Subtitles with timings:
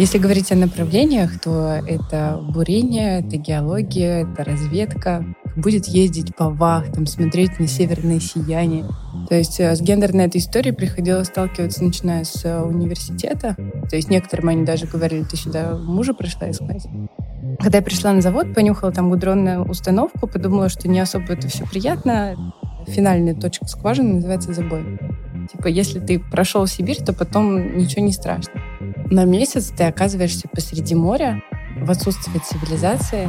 [0.00, 5.22] Если говорить о направлениях, то это бурение, это геология, это разведка.
[5.56, 8.86] Будет ездить по вахтам, смотреть на северное сияние.
[9.28, 13.54] То есть э, с гендерной этой историей приходилось сталкиваться, начиная с э, университета.
[13.90, 16.86] То есть некоторым они даже говорили, ты сюда мужа пришла искать.
[17.58, 21.66] Когда я пришла на завод, понюхала там гудронную установку, подумала, что не особо это все
[21.66, 22.54] приятно.
[22.86, 24.98] Финальная точка скважины называется забой.
[25.52, 28.62] Типа, если ты прошел Сибирь, то потом ничего не страшно.
[29.10, 31.42] На месяц ты оказываешься посреди моря,
[31.74, 33.28] в отсутствии цивилизации.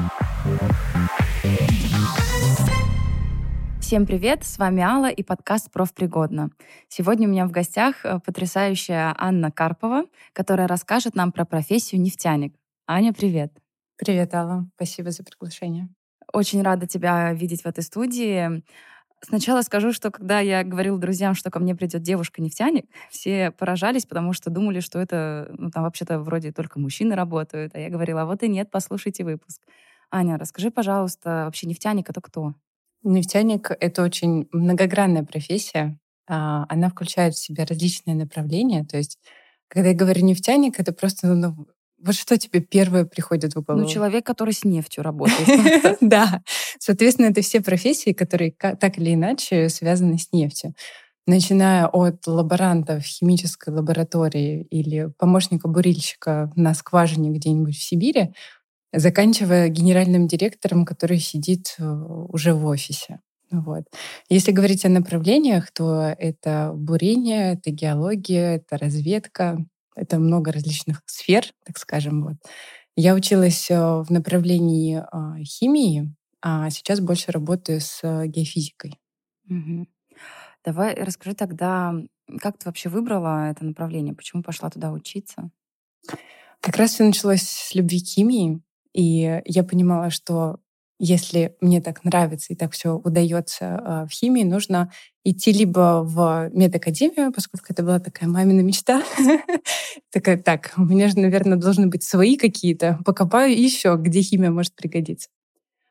[3.80, 6.52] Всем привет, с вами Алла и подкаст «Профпригодно».
[6.88, 12.54] Сегодня у меня в гостях э, потрясающая Анна Карпова, которая расскажет нам про профессию нефтяник.
[12.85, 13.52] Аня, привет.
[13.98, 14.70] Привет, Алла.
[14.76, 15.90] Спасибо за приглашение.
[16.32, 18.62] Очень рада тебя видеть в этой студии.
[19.23, 24.34] Сначала скажу, что когда я говорила друзьям, что ко мне придет девушка-нефтяник, все поражались, потому
[24.34, 27.76] что думали, что это, ну, там вообще-то вроде только мужчины работают.
[27.76, 29.62] А я говорила, а вот и нет, послушайте выпуск.
[30.10, 32.55] Аня, расскажи, пожалуйста, вообще нефтяник— это кто?
[33.04, 35.99] Нефтяник— это очень многогранная профессия.
[36.27, 38.84] А, она включает в себя различные направления.
[38.85, 39.20] То есть,
[39.67, 41.67] когда я говорю нефтяник, это просто ну,
[42.04, 43.84] вот что тебе первое приходит в ну, голову?
[43.84, 45.98] Ну, человек, который с нефтью работает.
[46.02, 46.41] Да.
[46.80, 50.74] Соответственно, это все профессии, которые так или иначе связаны с нефтью.
[51.27, 58.34] Начиная от лаборанта в химической лаборатории или помощника бурильщика на скважине где-нибудь в Сибири,
[58.91, 63.20] заканчивая генеральным директором, который сидит э, уже в офисе.
[63.52, 63.84] Вот.
[64.29, 71.45] Если говорить о направлениях, то это бурение, это геология, это разведка, это много различных сфер,
[71.66, 72.23] так скажем.
[72.23, 72.35] Вот.
[72.95, 79.00] Я училась э, в направлении а, химии, а сейчас больше работаю с э, геофизикой.
[79.50, 79.88] Угу.
[80.66, 81.94] Давай расскажи тогда,
[82.39, 84.13] как ты вообще выбрала это направление?
[84.13, 85.51] Почему пошла туда учиться?
[86.59, 88.61] Как раз все началось с любви к химии.
[88.93, 90.59] И я понимала, что
[91.03, 94.91] если мне так нравится и так все удается а, в химии, нужно
[95.23, 99.01] идти либо в медакадемию, поскольку это была такая мамина мечта.
[100.11, 103.00] Такая, так, у меня же, наверное, должны быть свои какие-то.
[103.03, 105.29] Покопаю еще, где химия может пригодиться.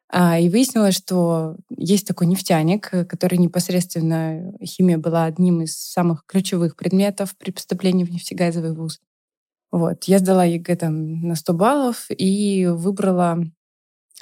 [0.09, 6.76] А, и выяснилось, что есть такой нефтяник, который непосредственно химия была одним из самых ключевых
[6.76, 9.00] предметов при поступлении в нефтегазовый вуз.
[9.72, 10.04] Вот.
[10.04, 13.41] Я сдала ЕГЭ там на 100 баллов и выбрала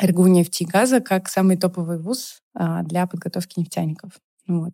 [0.00, 4.12] РГУ нефти и газа как самый топовый вуз а, для подготовки нефтяников.
[4.46, 4.72] Вот.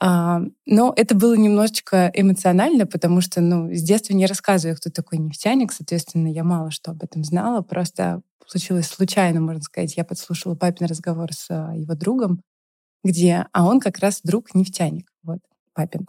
[0.00, 5.18] А, но это было немножечко эмоционально, потому что ну, с детства не рассказываю, кто такой
[5.18, 7.62] нефтяник, соответственно, я мало что об этом знала.
[7.62, 9.96] Просто случилось случайно, можно сказать.
[9.96, 12.42] Я подслушала папин разговор с а, его другом,
[13.04, 15.10] где, а он как раз друг нефтяник.
[15.22, 15.40] Вот
[15.76, 16.06] папин.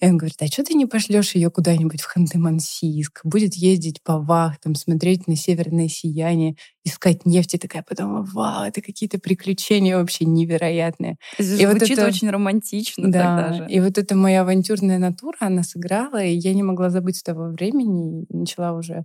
[0.00, 3.20] И он говорит, а что ты не пошлешь ее куда-нибудь в Ханты-Мансийск?
[3.22, 7.54] Будет ездить по вахтам, смотреть на северное сияние, искать нефть.
[7.54, 11.16] И такая подумала, вау, это какие-то приключения вообще невероятные.
[11.38, 13.70] Это и вот это очень романтично да, тогда же.
[13.70, 17.48] И вот эта моя авантюрная натура, она сыграла, и я не могла забыть с того
[17.50, 19.04] времени, и начала уже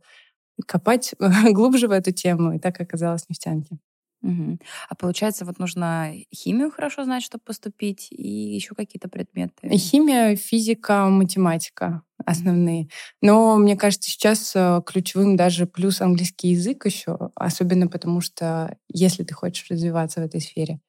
[0.66, 1.14] копать
[1.52, 3.78] глубже в эту тему, и так оказалась нефтянки.
[4.22, 4.60] Угу.
[4.90, 9.68] А получается, вот нужно химию хорошо знать, чтобы поступить, и еще какие-то предметы?
[9.70, 12.88] Химия, физика, математика основные.
[13.22, 19.24] Но мне кажется, сейчас э, ключевым даже плюс английский язык еще, особенно потому что если
[19.24, 20.80] ты хочешь развиваться в этой сфере,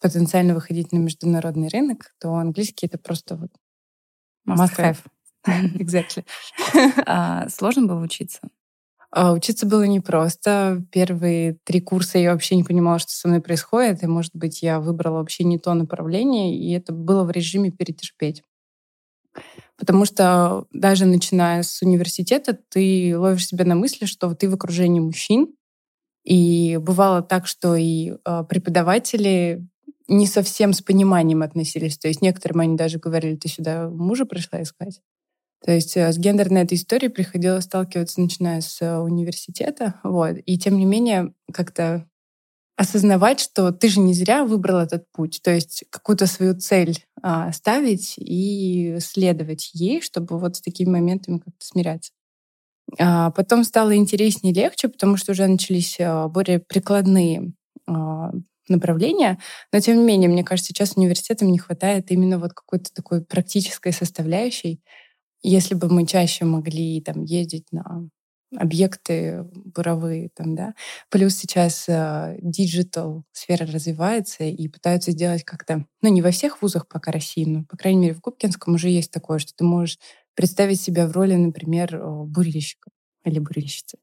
[0.00, 3.50] потенциально выходить на международный рынок, то английский это просто вот
[4.48, 4.98] must have.
[5.46, 6.24] Exactly.
[7.06, 8.40] а, сложно было учиться?
[9.10, 10.84] А, учиться было непросто.
[10.92, 14.02] Первые три курса я вообще не понимала, что со мной происходит.
[14.02, 18.42] И, может быть, я выбрала вообще не то направление, и это было в режиме перетерпеть.
[19.78, 25.00] Потому что даже начиная с университета, ты ловишь себя на мысли, что ты в окружении
[25.00, 25.54] мужчин.
[26.24, 29.66] И бывало так, что и а, преподаватели
[30.08, 31.96] не совсем с пониманием относились.
[31.98, 35.00] То есть некоторым они даже говорили, ты сюда мужа пришла искать.
[35.64, 40.00] То есть э, с гендерной этой историей приходилось сталкиваться, начиная с э, университета.
[40.04, 40.36] Вот.
[40.46, 42.06] И тем не менее как-то
[42.78, 45.40] осознавать, что ты же не зря выбрал этот путь.
[45.42, 51.38] То есть какую-то свою цель а, ставить и следовать ей, чтобы вот с такими моментами
[51.38, 52.12] как-то смиряться.
[52.96, 57.52] А потом стало интереснее и легче, потому что уже начались а, более прикладные
[57.88, 58.30] а,
[58.68, 59.40] направления.
[59.72, 63.92] Но тем не менее, мне кажется, сейчас университетам не хватает именно вот какой-то такой практической
[63.92, 64.80] составляющей,
[65.42, 68.08] если бы мы чаще могли там ездить на
[68.56, 70.74] объекты буровые, там, да.
[71.10, 71.84] Плюс сейчас
[72.40, 77.44] digital э, сфера развивается и пытаются сделать как-то, ну, не во всех вузах пока России,
[77.44, 79.98] но, по крайней мере, в Губкинском уже есть такое, что ты можешь
[80.34, 82.90] представить себя в роли, например, бурильщика.
[83.24, 83.98] или бурильщицы.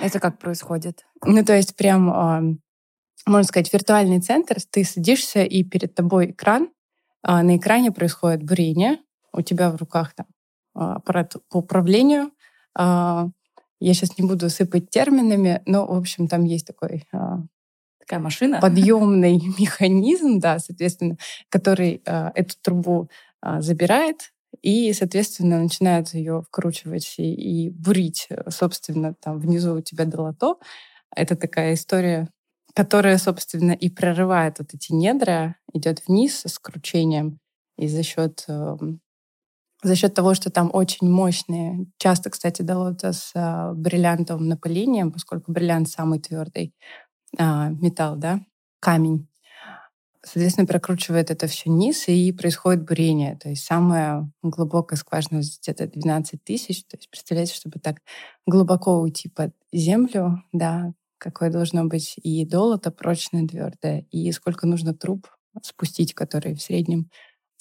[0.00, 1.04] Это как происходит?
[1.22, 2.60] Ну, то есть прям,
[3.26, 4.56] можно сказать, виртуальный центр.
[4.70, 6.70] Ты садишься, и перед тобой экран.
[7.22, 8.98] А, на экране происходит бурение.
[9.32, 10.26] У тебя в руках там
[10.74, 12.32] аппарат по управлению.
[12.76, 13.30] Я
[13.80, 17.06] сейчас не буду сыпать терминами, но, в общем, там есть такой
[17.98, 18.60] такая машина.
[18.60, 21.16] Подъемный механизм, да, соответственно,
[21.48, 23.10] который эту трубу
[23.58, 27.32] забирает, и, соответственно, начинают ее вкручивать и,
[27.66, 30.56] и бурить, э, собственно, там внизу у тебя долото.
[31.14, 32.28] Это такая история,
[32.74, 37.40] которая, собственно, и прорывает вот эти недра, идет вниз с кручением,
[37.78, 38.76] и за счет э,
[39.82, 45.52] за счет того, что там очень мощные, часто, кстати, долото с э, бриллиантовым напылением, поскольку
[45.52, 46.74] бриллиант самый твердый
[47.38, 48.40] э, металл, да,
[48.80, 49.28] камень,
[50.24, 53.36] Соответственно, прокручивает это все вниз, и происходит бурение.
[53.36, 56.84] То есть самая глубокая скважина где-то 12 тысяч.
[56.84, 57.96] То есть представляете, чтобы так
[58.46, 64.94] глубоко уйти под землю, да, какое должно быть и долото прочное, твердое, и сколько нужно
[64.94, 65.26] труб
[65.60, 67.10] спустить, которые в среднем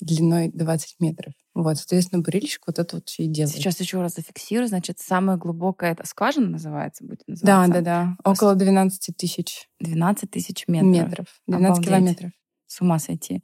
[0.02, 1.34] длиной 20 метров.
[1.54, 3.56] Вот, соответственно, бурильщик вот это вот все и делает.
[3.56, 4.68] Сейчас еще раз зафиксирую.
[4.68, 7.74] Значит, самая глубокая это скважина называется, будет называться?
[7.74, 8.32] Да, да, да.
[8.32, 9.68] Около 12 тысяч.
[9.80, 10.92] 12 тысяч метров.
[10.92, 11.28] Метров.
[11.48, 11.88] 12 Обалдеть.
[11.88, 12.32] километров
[12.68, 13.44] с ума сойти.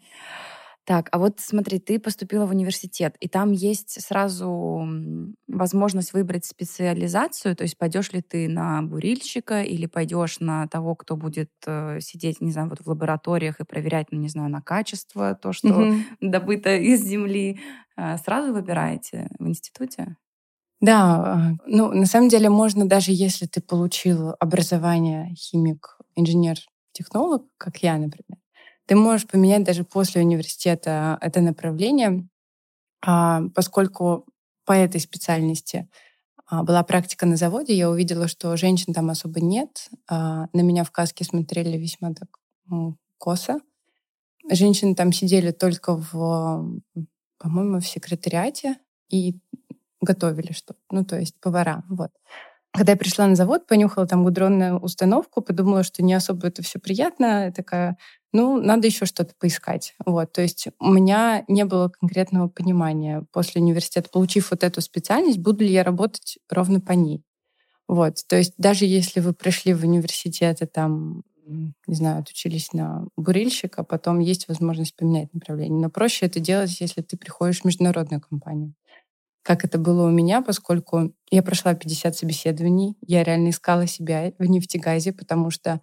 [0.88, 4.88] Так, а вот смотри, ты поступила в университет, и там есть сразу
[5.46, 11.18] возможность выбрать специализацию, то есть пойдешь ли ты на бурильщика или пойдешь на того, кто
[11.18, 15.36] будет э, сидеть, не знаю, вот в лабораториях и проверять, ну, не знаю, на качество
[15.36, 16.02] то, что mm-hmm.
[16.22, 17.60] добыто из земли.
[17.98, 20.16] Э, сразу выбираете в институте?
[20.80, 26.56] Да, ну, на самом деле можно даже если ты получил образование химик, инженер,
[26.94, 28.40] технолог, как я, например,
[28.88, 32.28] ты можешь поменять даже после университета это направление,
[33.06, 34.26] а, поскольку
[34.66, 35.90] по этой специальности
[36.46, 39.90] а, была практика на заводе, я увидела, что женщин там особо нет.
[40.10, 42.40] А, на меня в каске смотрели весьма так
[43.18, 43.60] косо.
[44.50, 46.82] Женщины там сидели только в,
[47.38, 48.78] по-моему, в секретариате
[49.10, 49.40] и
[50.02, 50.80] готовили что-то.
[50.92, 51.84] Ну, то есть повара.
[51.90, 52.12] Вот.
[52.78, 56.78] Когда я пришла на завод, понюхала там гудронную установку, подумала, что не особо это все
[56.78, 57.52] приятно.
[57.52, 57.98] Такая,
[58.32, 59.96] ну, надо еще что-то поискать.
[60.06, 65.40] Вот, то есть у меня не было конкретного понимания после университета, получив вот эту специальность,
[65.40, 67.24] буду ли я работать ровно по ней.
[67.88, 73.08] Вот, то есть даже если вы пришли в университет и там, не знаю, отучились на
[73.18, 75.82] бурильщика, потом есть возможность поменять направление.
[75.82, 78.76] Но проще это делать, если ты приходишь в международную компанию
[79.48, 84.44] как это было у меня, поскольку я прошла 50 собеседований, я реально искала себя в
[84.44, 85.80] нефтегазе, потому что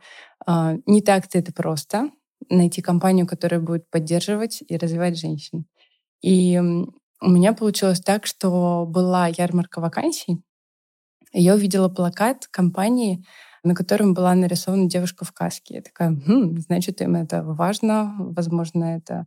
[0.46, 2.10] э, не так-то это просто
[2.50, 5.64] найти компанию, которая будет поддерживать и развивать женщин.
[6.20, 6.60] И
[7.22, 10.42] у меня получилось так, что была ярмарка вакансий,
[11.32, 13.24] и я увидела плакат компании,
[13.62, 15.76] на котором была нарисована девушка в каске.
[15.76, 19.24] Я такая, хм, значит, им это важно, возможно, это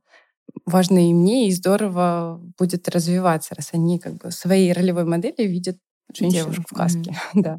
[0.66, 5.78] важно и мне, и здорово будет развиваться, раз они как бы своей ролевой модели видят
[6.14, 6.64] женщину Девушку.
[6.70, 7.12] в каске.
[7.12, 7.16] Mm-hmm.
[7.42, 7.58] да.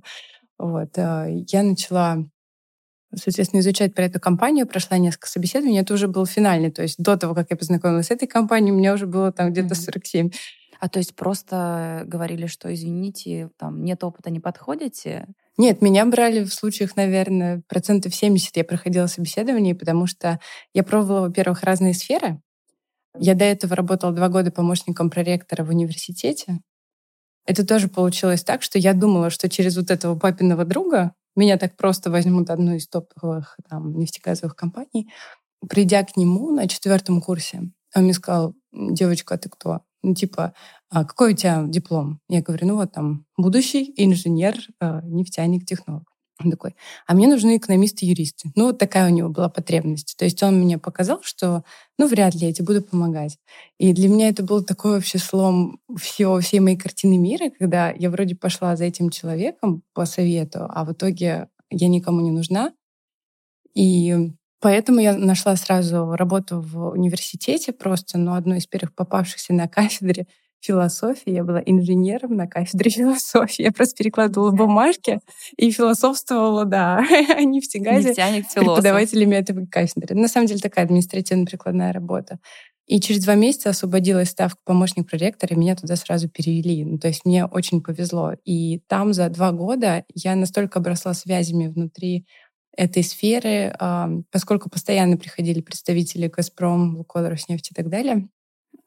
[0.59, 0.97] Вот.
[0.97, 2.25] Э, я начала
[3.15, 7.17] соответственно, изучать про эту компанию, прошла несколько собеседований, это уже был финальный, то есть до
[7.17, 10.31] того, как я познакомилась с этой компанией, у меня уже было там где-то 47.
[10.81, 15.27] А то есть просто говорили, что, извините, там нет опыта, не подходите?
[15.57, 20.39] Нет, меня брали в случаях, наверное, процентов 70 я проходила собеседование, потому что
[20.75, 22.41] я пробовала, во-первых, разные сферы,
[23.21, 26.61] я до этого работала два года помощником проректора в университете.
[27.47, 31.77] Это тоже получилось так, что я думала, что через вот этого папиного друга меня так
[31.77, 35.11] просто возьмут одну из топовых там, нефтегазовых компаний.
[35.69, 39.81] Придя к нему на четвертом курсе, он мне сказал, девочка, а ты кто?
[40.03, 40.53] Ну, типа,
[40.91, 42.21] а какой у тебя диплом?
[42.29, 46.05] Я говорю, ну вот там, будущий инженер, э, нефтяник, технолог.
[46.41, 46.77] Он такой,
[47.07, 48.51] а мне нужны экономисты-юристы.
[48.55, 50.15] Ну, вот такая у него была потребность.
[50.17, 51.65] То есть он мне показал, что,
[51.99, 53.39] ну, вряд ли я тебе буду помогать.
[53.79, 58.09] И для меня это был такой вообще слом всего, всей моей картины мира, когда я
[58.11, 62.73] вроде пошла за этим человеком по совету, а в итоге я никому не нужна.
[63.75, 64.17] И
[64.61, 70.27] поэтому я нашла сразу работу в университете просто, ну, одной из первых попавшихся на кафедре
[70.61, 71.31] философии.
[71.31, 73.63] Я была инженером на кафедре философии.
[73.63, 75.21] Я просто перекладывала бумажки
[75.57, 76.99] и философствовала, да,
[77.37, 78.15] о нефтегазе
[78.55, 80.15] преподавателями этой кафедры.
[80.15, 82.39] На самом деле такая административно-прикладная работа.
[82.87, 86.85] И через два месяца освободилась ставка помощник проректора, и меня туда сразу перевели.
[86.85, 88.33] Ну, то есть мне очень повезло.
[88.47, 92.25] И там за два года я настолько обросла связями внутри
[92.75, 93.75] этой сферы,
[94.31, 98.29] поскольку постоянно приходили представители «Газпром», «Лукойл», «Роснефть» и так далее,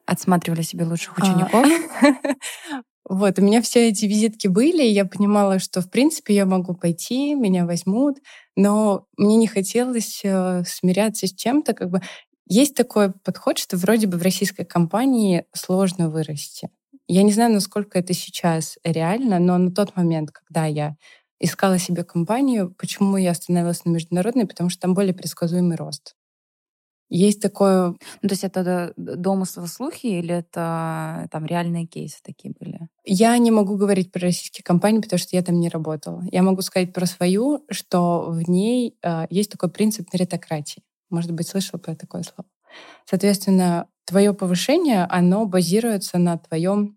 [0.06, 1.22] Отсматривали себе лучших а.
[1.22, 1.66] учеников?
[3.08, 6.72] Вот, у меня все эти визитки были, и я понимала, что, в принципе, я могу
[6.72, 8.18] пойти, меня возьмут,
[8.56, 12.00] но мне не хотелось э, смиряться с чем-то, как бы
[12.46, 16.70] есть такой подход, что вроде бы в российской компании сложно вырасти.
[17.08, 20.96] Я не знаю, насколько это сейчас реально, но на тот момент, когда я
[21.40, 26.14] искала себе компанию, почему я остановилась на международной, потому что там более предсказуемый рост.
[27.14, 27.88] Есть такое...
[28.22, 32.88] Ну, то есть это домыслы, слухи или это там реальные кейсы такие были?
[33.04, 36.24] Я не могу говорить про российские компании, потому что я там не работала.
[36.32, 40.82] Я могу сказать про свою, что в ней э, есть такой принцип меритократии.
[41.10, 42.48] Может быть, слышал про такое слово.
[43.04, 46.96] Соответственно, твое повышение, оно базируется на твоем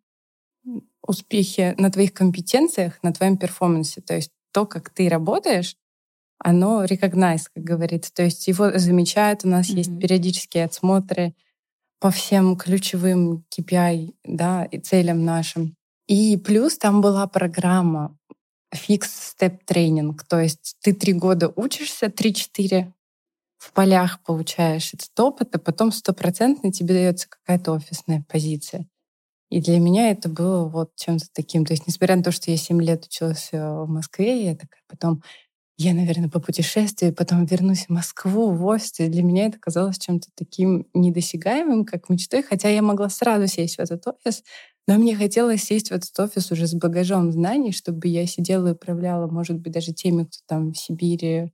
[1.06, 4.00] успехе, на твоих компетенциях, на твоем перформансе.
[4.00, 5.76] То есть то, как ты работаешь,
[6.46, 8.14] оно recognize, как говорится.
[8.14, 9.78] То есть его замечают, у нас mm-hmm.
[9.78, 11.34] есть периодические отсмотры
[12.00, 15.76] по всем ключевым KPI да, и целям нашим.
[16.06, 18.16] И плюс там была программа
[18.72, 20.16] Fix Step Training.
[20.30, 22.94] То есть ты три года учишься, три-четыре
[23.58, 28.88] в полях получаешь этот опыт, а потом стопроцентно тебе дается какая-то офисная позиция.
[29.50, 31.66] И для меня это было вот чем-то таким.
[31.66, 34.82] То есть, несмотря на то, что я 7 лет училась э, в Москве, я такая
[34.88, 35.24] потом
[35.78, 38.78] я, наверное, по путешествию, потом вернусь в Москву, в.
[39.00, 43.76] И для меня это казалось чем-то таким недосягаемым, как мечтой, хотя я могла сразу сесть
[43.76, 44.44] в этот офис,
[44.88, 48.72] но мне хотелось сесть в этот офис уже с багажом знаний, чтобы я сидела и
[48.72, 51.52] управляла, может быть, даже теми, кто там в Сибири,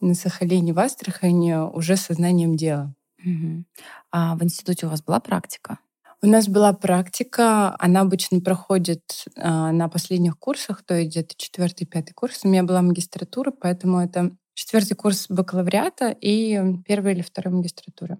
[0.00, 2.94] на Сахалине, в Астрахани, уже сознанием дела.
[3.24, 3.64] Угу.
[4.10, 5.78] А в институте у вас была практика?
[6.24, 11.84] У нас была практика, она обычно проходит а, на последних курсах, то есть где-то четвертый,
[11.84, 12.40] пятый курс.
[12.42, 18.18] У меня была магистратура, поэтому это четвертый курс бакалавриата и первая или вторая магистратура.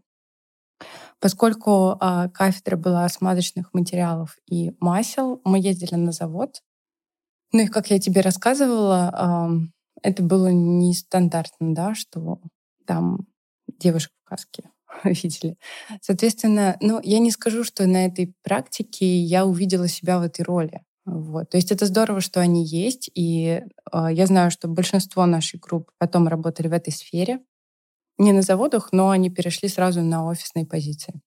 [1.18, 6.60] Поскольку а, кафедра была смазочных материалов и масел, мы ездили на завод.
[7.52, 9.50] Ну и как я тебе рассказывала, а,
[10.02, 12.42] это было нестандартно, да, что
[12.84, 13.20] там
[13.66, 14.73] девушек в каске
[15.04, 15.56] видели.
[16.00, 20.82] Соответственно, ну, я не скажу, что на этой практике я увидела себя в этой роли.
[21.06, 21.50] Вот.
[21.50, 25.92] То есть это здорово, что они есть, и э, я знаю, что большинство нашей группы
[25.98, 27.40] потом работали в этой сфере.
[28.16, 31.20] Не на заводах, но они перешли сразу на офисные позиции.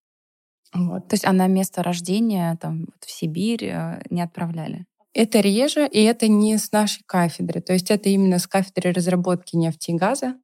[0.74, 1.07] Вот.
[1.07, 4.86] То есть а на место рождения там, вот в Сибирь э, не отправляли?
[5.13, 7.62] Это реже, и это не с нашей кафедры.
[7.62, 10.36] То есть это именно с кафедры разработки нефти и газа.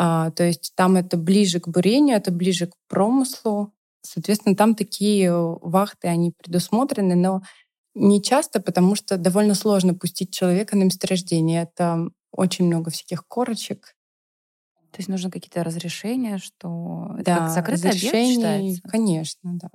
[0.00, 3.72] А, то есть там это ближе к бурению, это ближе к промыслу.
[4.00, 7.42] Соответственно, там такие вахты, они предусмотрены, но
[7.96, 11.64] не часто, потому что довольно сложно пустить человека на месторождение.
[11.64, 13.96] Это очень много всяких корочек.
[14.92, 18.82] То есть нужно какие-то разрешения, что да, это как закрытый объект считается?
[18.88, 19.68] Конечно, да.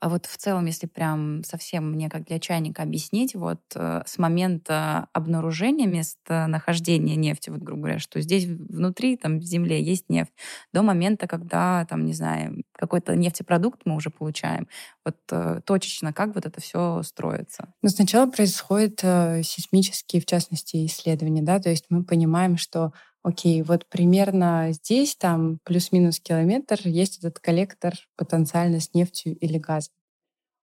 [0.00, 4.18] А вот в целом, если прям совсем мне как для чайника объяснить, вот э, с
[4.18, 10.32] момента обнаружения местонахождения нефти, вот грубо говоря, что здесь внутри, там, в земле есть нефть,
[10.72, 14.68] до момента, когда, там, не знаю, какой-то нефтепродукт мы уже получаем,
[15.04, 17.72] вот э, точечно, как вот это все строится?
[17.82, 22.92] Ну, сначала происходят э, сейсмические, в частности, исследования, да, то есть мы понимаем, что
[23.24, 29.94] окей, вот примерно здесь, там плюс-минус километр, есть этот коллектор потенциально с нефтью или газом.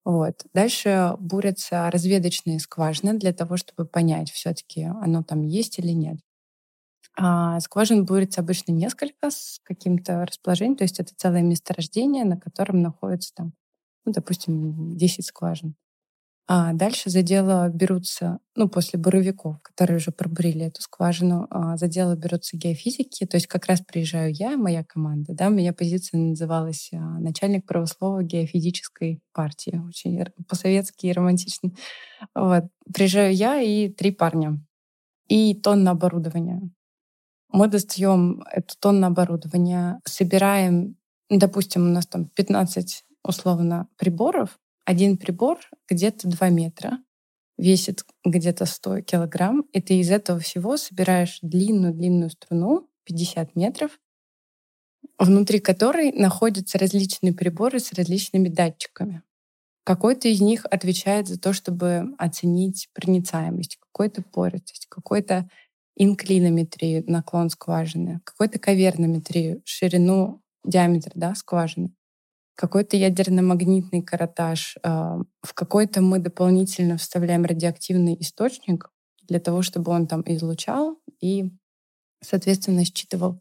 [0.06, 0.46] Вот.
[0.54, 6.18] Дальше бурятся разведочные скважины для того, чтобы понять, все-таки оно там есть или нет.
[7.18, 12.82] А скважин бурится обычно несколько с каким-то расположением, то есть это целое месторождение, на котором
[12.82, 13.54] находится там,
[14.06, 15.76] ну, допустим, 10 скважин.
[16.52, 21.88] А дальше за дело берутся, ну, после буровиков, которые уже пробурили эту скважину, а, за
[21.88, 23.28] дело берутся геофизики.
[23.28, 25.36] То есть как раз приезжаю я, моя команда.
[25.36, 29.80] Да, моя позиция называлась а, начальник правослова геофизической партии.
[29.88, 31.70] Очень по-советски и романтично.
[32.34, 32.64] Вот.
[32.92, 34.60] Приезжаю я и три парня.
[35.28, 36.62] И тонна оборудования.
[37.50, 40.96] Мы достаем эту тонну оборудования, собираем,
[41.30, 44.58] допустим, у нас там 15 условно приборов,
[44.90, 46.98] один прибор где-то 2 метра,
[47.60, 54.00] весит где-то 100 килограмм, и ты из этого всего собираешь длинную-длинную струну, 50 метров,
[55.20, 59.22] внутри которой находятся различные приборы с различными датчиками.
[59.84, 65.48] Какой-то из них отвечает за то, чтобы оценить проницаемость, какой-то пористость, какой-то
[65.98, 71.94] инклинометрию, наклон скважины, какой-то кавернометрию, ширину, диаметр да, скважины
[72.60, 74.76] какой-то ядерно-магнитный каротаж.
[74.84, 81.52] А, в какой-то мы дополнительно вставляем радиоактивный источник для того, чтобы он там излучал и,
[82.22, 83.40] соответственно, считывал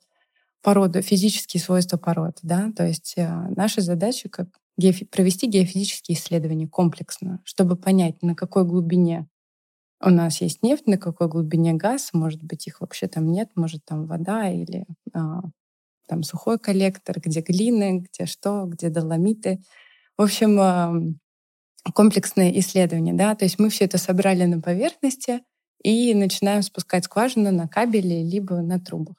[0.62, 2.38] породу, физические свойства пород.
[2.42, 2.70] Да?
[2.76, 4.50] То есть а, наша задача как
[5.10, 9.26] провести геофизические исследования комплексно, чтобы понять, на какой глубине
[10.00, 13.84] у нас есть нефть, на какой глубине газ, может быть, их вообще там нет, может,
[13.84, 15.40] там вода или а,
[16.08, 19.60] там сухой коллектор, где глины, где что, где доломиты.
[20.16, 21.18] В общем,
[21.94, 25.40] комплексное исследование, да, то есть мы все это собрали на поверхности
[25.82, 29.16] и начинаем спускать скважину на кабели либо на трубах.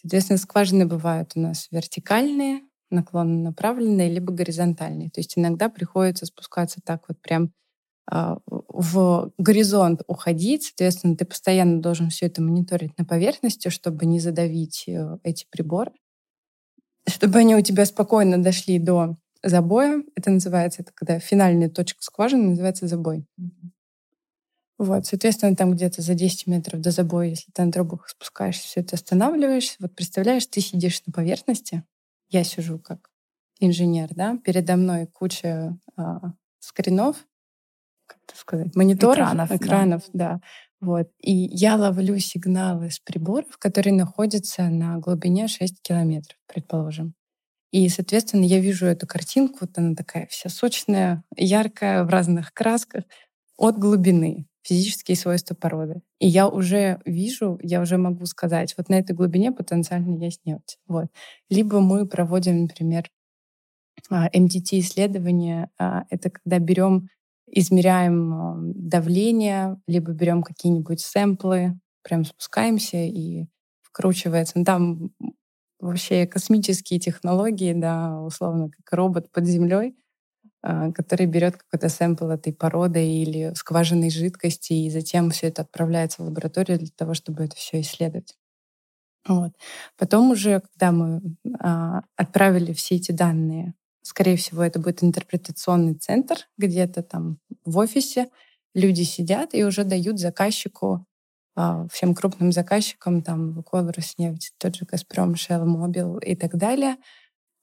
[0.00, 5.10] Соответственно, скважины бывают у нас вертикальные, наклонно направленные, либо горизонтальные.
[5.10, 7.52] То есть иногда приходится спускаться так вот прям
[8.10, 10.64] а, в горизонт уходить.
[10.64, 15.92] Соответственно, ты постоянно должен все это мониторить на поверхности, чтобы не задавить э, эти приборы,
[17.06, 20.02] чтобы они у тебя спокойно дошли до забоя.
[20.14, 23.26] Это называется, это когда финальная точка скважины называется забой.
[24.78, 28.80] Вот, соответственно, там где-то за 10 метров до забоя, если ты на трубах спускаешься, все
[28.80, 29.76] это останавливаешь.
[29.78, 31.84] Вот представляешь, ты сидишь на поверхности,
[32.30, 33.10] я сижу как
[33.60, 37.16] инженер, да, передо мной куча а, скринов,
[38.06, 40.28] как это сказать, мониторов, экранов, экранов да.
[40.28, 40.40] да.
[40.82, 41.08] Вот.
[41.20, 47.14] И я ловлю сигналы с приборов, которые находятся на глубине 6 километров, предположим.
[47.70, 53.04] И, соответственно, я вижу эту картинку, вот она такая вся сочная, яркая, в разных красках,
[53.56, 56.02] от глубины, физические свойства породы.
[56.18, 60.78] И я уже вижу, я уже могу сказать, вот на этой глубине потенциально есть нефть.
[60.88, 61.06] Вот.
[61.48, 63.04] Либо мы проводим, например,
[64.10, 65.68] MDT-исследование.
[65.78, 67.08] А, это когда берем,
[67.52, 73.46] измеряем давление, либо берем какие-нибудь сэмплы, прям спускаемся и
[73.82, 74.58] вкручивается.
[74.58, 75.10] Ну, там
[75.80, 79.96] вообще космические технологии, да, условно, как робот под землей,
[80.62, 86.22] а, который берет какой-то сэмпл этой породы или скважинной жидкости, и затем все это отправляется
[86.22, 88.36] в лабораторию для того, чтобы это все исследовать.
[89.26, 89.52] Вот.
[89.98, 91.20] Потом уже, когда мы
[91.60, 98.28] а, отправили все эти данные, скорее всего, это будет интерпретационный центр где-то там в офисе,
[98.74, 101.06] люди сидят и уже дают заказчику
[101.54, 106.96] а, всем крупным заказчикам, там, Лукойл, Роснефть, тот же Газпром, Shell, Mobil и так далее,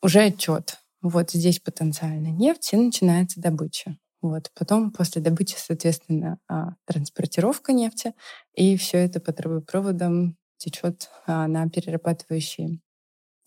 [0.01, 0.77] уже отчет.
[1.01, 3.97] Вот здесь потенциально нефть, и начинается добыча.
[4.21, 4.51] Вот.
[4.53, 8.13] Потом после добычи, соответственно, а, транспортировка нефти,
[8.53, 12.79] и все это по трубопроводам течет а, на перерабатывающие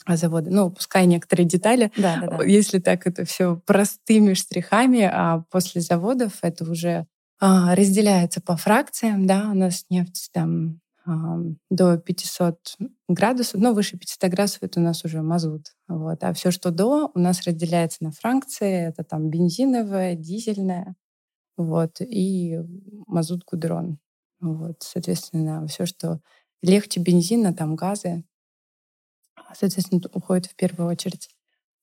[0.06, 0.50] заводы.
[0.50, 2.44] Ну, пускай некоторые детали, да, да, да.
[2.44, 7.06] если так это все простыми штрихами, а после заводов это уже
[7.40, 11.38] а, разделяется по фракциям, да, у нас нефть там а,
[11.70, 12.76] до 500
[13.08, 15.72] градусов, но выше 500 градусов это у нас уже мазут.
[15.88, 16.22] Вот.
[16.22, 18.88] А все, что до, у нас разделяется на фракции.
[18.88, 20.94] Это там бензиновая, дизельная,
[21.56, 22.58] вот, и
[23.06, 23.98] мазут гудрон.
[24.40, 26.20] Вот, соответственно, все, что
[26.62, 28.24] легче бензина, там газы,
[29.54, 31.28] соответственно, уходит в первую очередь.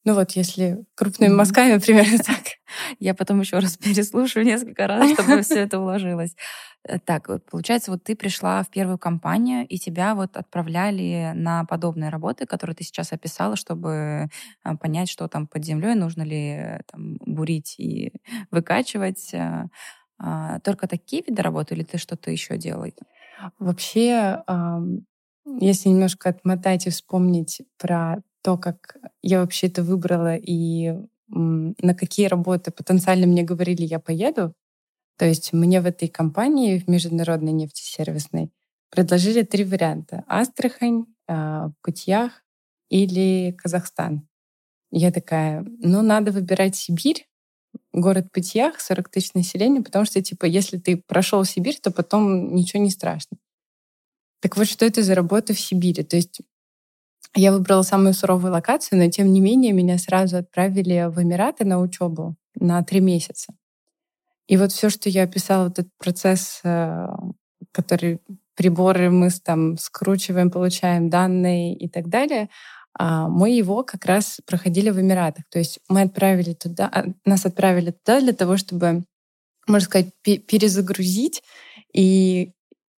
[0.05, 2.43] Ну вот, если крупными мазками, примерно так.
[2.99, 6.36] Я потом еще раз переслушаю несколько раз, чтобы все это уложилось.
[6.88, 11.65] Э, так, вот получается, вот ты пришла в первую компанию, и тебя вот отправляли на
[11.65, 14.29] подобные работы, которые ты сейчас описала, чтобы
[14.63, 18.13] а, понять, что там под землей, нужно ли там, бурить и
[18.51, 19.34] выкачивать.
[19.34, 19.65] Э,
[20.17, 22.93] а, только такие виды работы, или ты что-то еще делаешь?
[23.58, 24.43] Вообще,
[25.45, 30.93] если немножко отмотать и вспомнить про то, как я вообще это выбрала и
[31.28, 34.54] на какие работы потенциально мне говорили, я поеду.
[35.17, 38.52] То есть мне в этой компании, в международной нефтесервисной,
[38.89, 40.23] предложили три варианта.
[40.28, 42.43] Астрахань, а, Путьях
[42.89, 44.28] или Казахстан.
[44.91, 47.28] Я такая, ну, надо выбирать Сибирь,
[47.93, 52.82] город Путьях, 40 тысяч населения, потому что, типа, если ты прошел Сибирь, то потом ничего
[52.82, 53.38] не страшно.
[54.41, 56.04] Так вот, что это за работа в Сибири?
[56.04, 56.41] То есть
[57.36, 61.80] я выбрала самую суровую локацию, но тем не менее меня сразу отправили в Эмираты на
[61.80, 63.54] учебу на три месяца.
[64.47, 67.08] И вот все, что я описала, вот этот процесс, э,
[67.71, 68.19] который
[68.56, 72.49] приборы мы там скручиваем, получаем данные и так далее,
[72.93, 75.45] а, мы его как раз проходили в Эмиратах.
[75.49, 79.06] То есть мы отправили туда, а, нас отправили туда для того, чтобы,
[79.67, 81.41] можно сказать, перезагрузить
[81.93, 82.52] и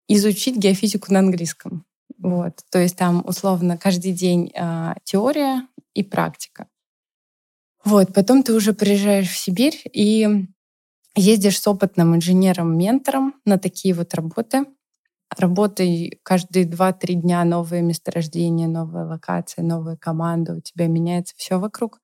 [0.08, 1.86] изучить геофизику на английском.
[2.18, 2.62] Вот.
[2.70, 6.68] То есть там условно каждый день э, теория и практика.
[7.84, 8.14] Вот.
[8.14, 10.46] Потом ты уже приезжаешь в Сибирь и
[11.16, 14.66] ездишь с опытным инженером-ментором на такие вот работы.
[15.36, 20.56] Работай каждые 2-3 дня новые месторождения, новые локации, новая команда.
[20.56, 22.00] У тебя меняется все вокруг.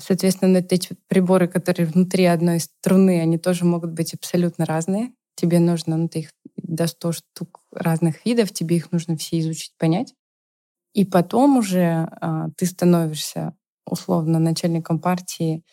[0.00, 5.12] Соответственно, эти приборы, которые внутри одной струны, они тоже могут быть абсолютно разные.
[5.34, 6.30] Тебе нужно, ну, ты их
[6.74, 10.14] до 100 штук разных видов, тебе их нужно все изучить, понять.
[10.94, 13.54] И потом уже а, ты становишься
[13.86, 15.64] условно начальником партии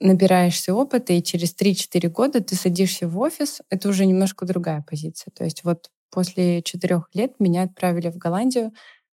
[0.00, 5.32] набираешься опыта, и через 3-4 года ты садишься в офис, это уже немножко другая позиция.
[5.32, 8.72] То есть вот после четырех лет меня отправили в Голландию.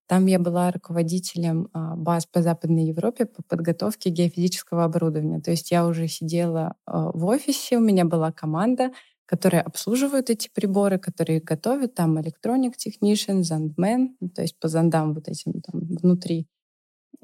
[0.09, 5.41] Там я была руководителем а, баз по Западной Европе по подготовке геофизического оборудования.
[5.41, 8.91] То есть я уже сидела а, в офисе, у меня была команда,
[9.31, 15.29] которая обслуживает эти приборы, которые готовят, там electronic technician, zandman, то есть по зондам вот
[15.29, 16.49] этим там внутри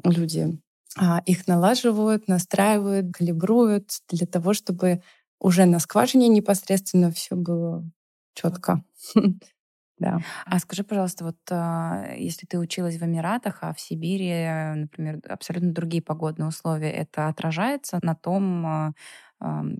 [0.04, 0.56] люди
[0.96, 5.02] а, их налаживают, настраивают, калибруют для того, чтобы
[5.40, 7.84] уже на скважине непосредственно все было
[8.34, 8.84] четко.
[9.98, 10.18] Да.
[10.44, 14.30] А скажи, пожалуйста, вот а, если ты училась в Эмиратах, а в Сибири,
[14.74, 18.92] например, абсолютно другие погодные условия, это отражается на том, а,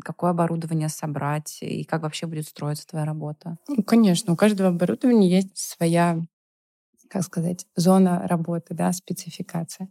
[0.03, 3.59] какое оборудование собрать и как вообще будет строиться твоя работа?
[3.69, 6.19] Ну, конечно, у каждого оборудования есть своя,
[7.11, 9.89] как сказать, зона работы, да, спецификация.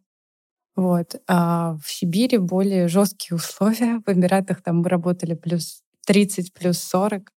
[0.75, 1.15] Вот.
[1.27, 4.01] А в Сибири более жесткие условия.
[4.05, 7.31] В Эмиратах там мы работали плюс 30, плюс 40.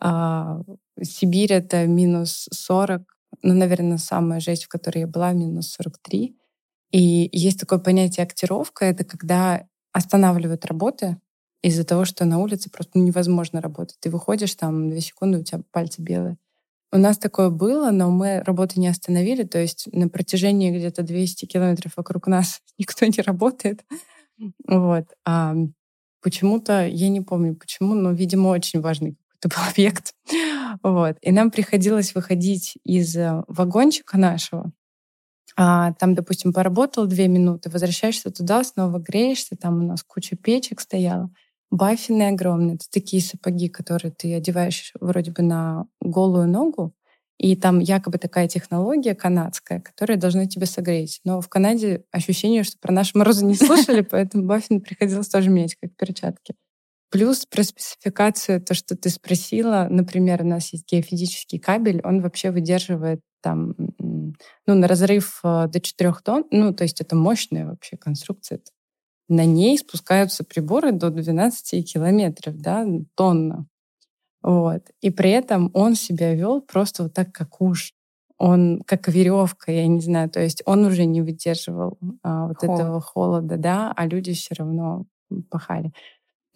[0.00, 0.60] А
[1.02, 3.02] Сибирь— это минус 40.
[3.42, 6.36] Ну, наверное, самая жесть, в которой я была, минус 43.
[6.92, 8.84] И есть такое понятие актировка.
[8.84, 11.18] Это когда останавливают работы
[11.62, 13.96] из-за того, что на улице просто невозможно работать.
[14.00, 16.38] Ты выходишь, там, две секунды, у тебя пальцы белые.
[16.92, 21.46] У нас такое было, но мы работы не остановили, то есть на протяжении где-то 200
[21.46, 23.84] километров вокруг нас никто не работает.
[24.68, 25.06] Вот.
[25.24, 25.54] А
[26.22, 30.12] почему-то, я не помню почему, но, видимо, очень важный какой-то был объект.
[30.82, 31.16] Вот.
[31.22, 34.72] И нам приходилось выходить из э, вагончика нашего,
[35.56, 40.80] а, там, допустим, поработал две минуты, возвращаешься туда, снова греешься, там у нас куча печек
[40.80, 41.30] стояла.
[41.70, 42.76] Баффины огромные.
[42.76, 46.94] Это такие сапоги, которые ты одеваешь вроде бы на голую ногу,
[47.38, 51.20] и там якобы такая технология канадская, которая должна тебя согреть.
[51.24, 55.76] Но в Канаде ощущение, что про наши морозы не слышали, поэтому баффин приходилось тоже менять,
[55.80, 56.54] как перчатки.
[57.10, 62.50] Плюс про спецификацию, то, что ты спросила, например, у нас есть геофизический кабель, он вообще
[62.50, 64.34] выдерживает там, ну,
[64.66, 68.60] на разрыв э, до 4 тонн, ну, то есть это мощная вообще конструкция,
[69.28, 73.66] на ней спускаются приборы до 12 километров, да, тонна.
[74.42, 74.82] Вот.
[75.00, 77.92] И при этом он себя вел просто вот так, как уж.
[78.38, 82.80] Он как веревка, я не знаю, то есть он уже не выдерживал а, вот Холод.
[82.80, 85.06] этого холода, да, а люди все равно
[85.50, 85.92] пахали.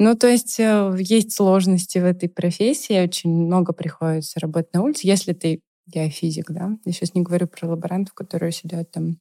[0.03, 5.07] Ну, то есть э, есть сложности в этой профессии, очень много приходится работать на улице,
[5.07, 6.71] если ты геофизик, да.
[6.87, 9.19] Я сейчас не говорю про лаборантов, которые сидят там,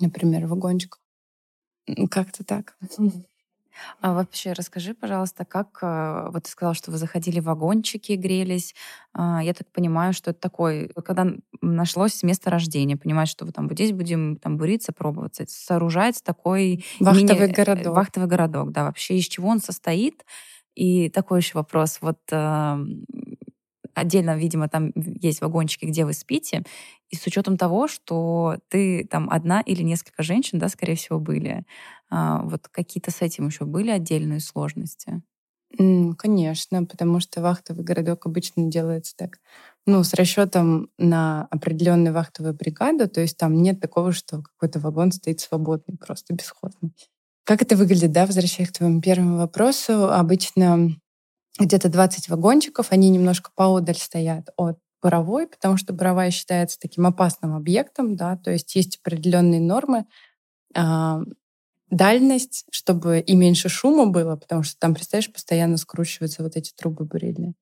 [0.00, 1.00] например, в вагончиках.
[2.10, 2.76] Как-то так.
[4.00, 8.74] А вообще расскажи, пожалуйста, как э, вот ты сказала, что вы заходили в вагончики, грелись.
[9.12, 11.26] А, я так понимаю, что это такой, когда
[11.60, 17.48] нашлось место рождения, понимать, что вы там здесь будем там буриться, пробоваться, сооружается такой вахтовый
[17.48, 17.52] мини...
[17.52, 17.96] Э, городок.
[17.96, 18.84] Вахтовый городок, да.
[18.84, 20.24] Вообще из чего он состоит?
[20.74, 21.98] И такой еще вопрос.
[22.00, 22.18] Вот
[23.94, 26.64] отдельно, видимо, там есть вагончики, где вы спите,
[27.10, 31.64] и с учетом того, что ты там одна или несколько женщин, да, скорее всего, были,
[32.10, 35.22] а, вот какие-то с этим еще были отдельные сложности?
[36.18, 39.38] Конечно, потому что вахтовый городок обычно делается так,
[39.86, 45.12] ну, с расчетом на определенную вахтовую бригаду, то есть там нет такого, что какой-то вагон
[45.12, 46.92] стоит свободный, просто бесходный.
[47.44, 50.90] Как это выглядит, да, возвращаясь к твоему первому вопросу, обычно
[51.60, 57.54] где-то 20 вагончиков, они немножко поодаль стоят от буровой, потому что буровая считается таким опасным
[57.54, 60.06] объектом, да, то есть есть определенные нормы,
[60.74, 61.20] а,
[61.90, 67.04] дальность, чтобы и меньше шума было, потому что там, представляешь, постоянно скручиваются вот эти трубы
[67.04, 67.54] бурильные.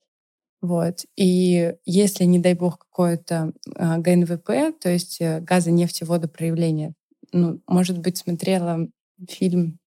[0.60, 1.04] Вот.
[1.16, 6.94] И если, не дай бог, какое-то а, ГНВП, то есть э, газы, нефти, водопроявление,
[7.32, 8.88] ну, может быть, смотрела
[9.28, 9.78] фильм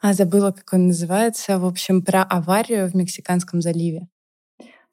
[0.00, 1.58] а забыла, как он называется.
[1.58, 4.08] В общем, про аварию в Мексиканском заливе.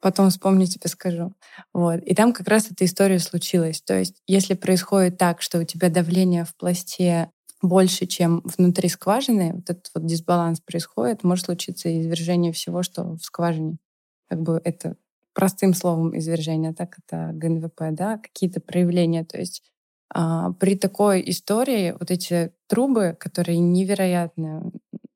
[0.00, 1.32] Потом вспомню, тебе скажу.
[1.72, 2.00] Вот.
[2.04, 3.82] И там как раз эта история случилась.
[3.82, 7.30] То есть, если происходит так, что у тебя давление в пласте
[7.62, 13.22] больше, чем внутри скважины, вот этот вот дисбаланс происходит, может случиться извержение всего, что в
[13.22, 13.78] скважине.
[14.28, 14.94] Как бы это
[15.34, 19.24] простым словом извержение, так это ГНВП, да, какие-то проявления.
[19.24, 19.64] То есть
[20.14, 24.70] а, при такой истории вот эти трубы, которые невероятно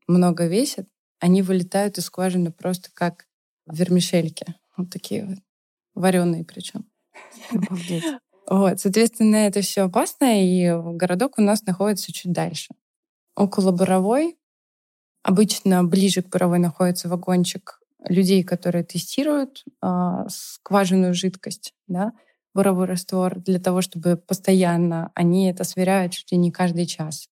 [0.07, 0.89] много весят,
[1.21, 3.27] они вылетают из скважины просто как
[3.67, 4.47] вермишельки.
[4.77, 5.39] Вот такие вот.
[5.95, 6.87] Вареные причем.
[8.49, 12.75] Вот, соответственно, это все опасно, и городок у нас находится чуть дальше.
[13.37, 14.37] Около Буровой,
[15.23, 19.87] обычно ближе к Буровой находится вагончик людей, которые тестируют э,
[20.29, 22.13] скважинную жидкость, да,
[22.53, 27.29] буровой раствор, для того, чтобы постоянно они это сверяют чуть ли не каждый час.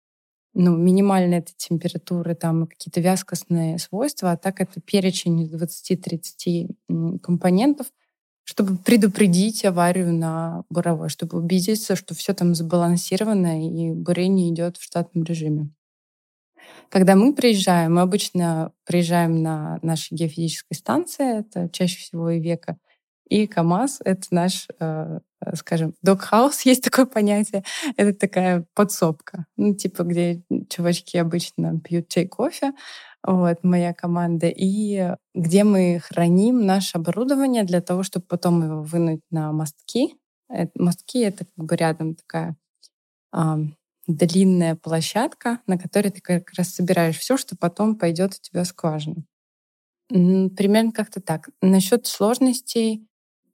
[0.58, 7.88] Ну, минимальные это температуры, там какие-то вязкостные свойства, а так это перечень из 20-30 компонентов,
[8.44, 14.82] чтобы предупредить аварию на буровой, чтобы убедиться, что все там сбалансировано и бурение идет в
[14.82, 15.70] штатном режиме.
[16.88, 22.78] Когда мы приезжаем, мы обычно приезжаем на нашей геофизической станции, это чаще всего и века,
[23.28, 25.20] и КАМАЗ— это наш, э,
[25.54, 27.64] скажем, док-хаус, есть такое понятие.
[27.96, 32.72] Это такая подсобка, ну, типа, где чувачки обычно пьют чай, кофе,
[33.22, 39.20] вот, моя команда, и где мы храним наше оборудование для того, чтобы потом его вынуть
[39.30, 40.14] на мостки.
[40.48, 42.56] Это, мостки— это как бы рядом такая
[43.32, 43.58] а,
[44.06, 48.68] длинная площадка, на которой ты как раз собираешь все, что потом пойдет у тебя в
[48.68, 49.24] скважину.
[50.08, 51.48] Примерно как-то так.
[51.60, 53.08] Насчет сложностей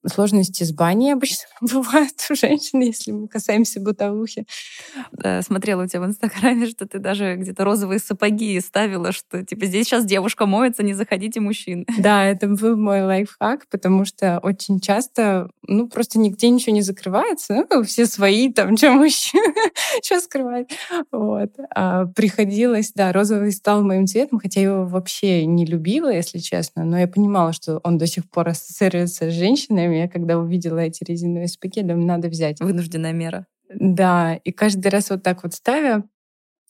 [0.07, 4.47] Сложности с баней обычно бывают у женщин, если мы касаемся бытовухи.
[5.13, 9.67] Да, смотрела у тебя в Инстаграме, что ты даже где-то розовые сапоги ставила, что типа
[9.67, 11.87] здесь сейчас девушка моется, не заходите мужчин.
[11.99, 17.67] Да, это был мой лайфхак, потому что очень часто, ну, просто нигде ничего не закрывается,
[17.71, 19.55] ну, все свои, там, что мужчина,
[20.03, 20.69] что скрывать.
[21.11, 21.51] Вот.
[21.75, 26.85] А приходилось, да, розовый стал моим цветом, хотя я его вообще не любила, если честно,
[26.85, 31.05] но я понимала, что он до сих пор ассоциируется с женщинами, я когда увидела эти
[31.05, 32.61] резиновые сапоги, думаю, надо взять.
[32.61, 33.47] Вынужденная мера.
[33.75, 36.05] Да, и каждый раз вот так вот ставя,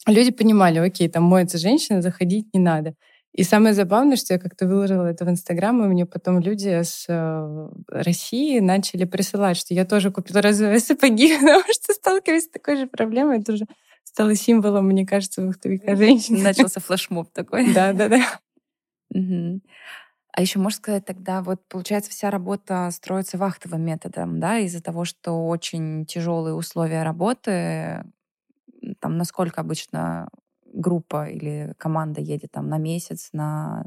[0.07, 2.95] люди понимали, окей, там моется женщина, заходить не надо.
[3.33, 7.07] И самое забавное, что я как-то выложила это в Инстаграм, и мне потом люди с
[7.09, 12.77] э, России начали присылать, что я тоже купила розовые сапоги, потому что сталкиваюсь с такой
[12.77, 13.41] же проблемой.
[13.41, 13.65] Это уже
[14.05, 16.43] стало символом, мне кажется, вахтовика женщин.
[16.43, 17.73] Начался флешмоб такой.
[17.73, 18.41] Да, да, да.
[20.35, 25.05] А еще можно сказать тогда, вот получается вся работа строится вахтовым методом, да, из-за того,
[25.05, 28.05] что очень тяжелые условия работы,
[29.01, 30.29] там насколько обычно
[30.73, 33.85] группа или команда едет там на месяц, на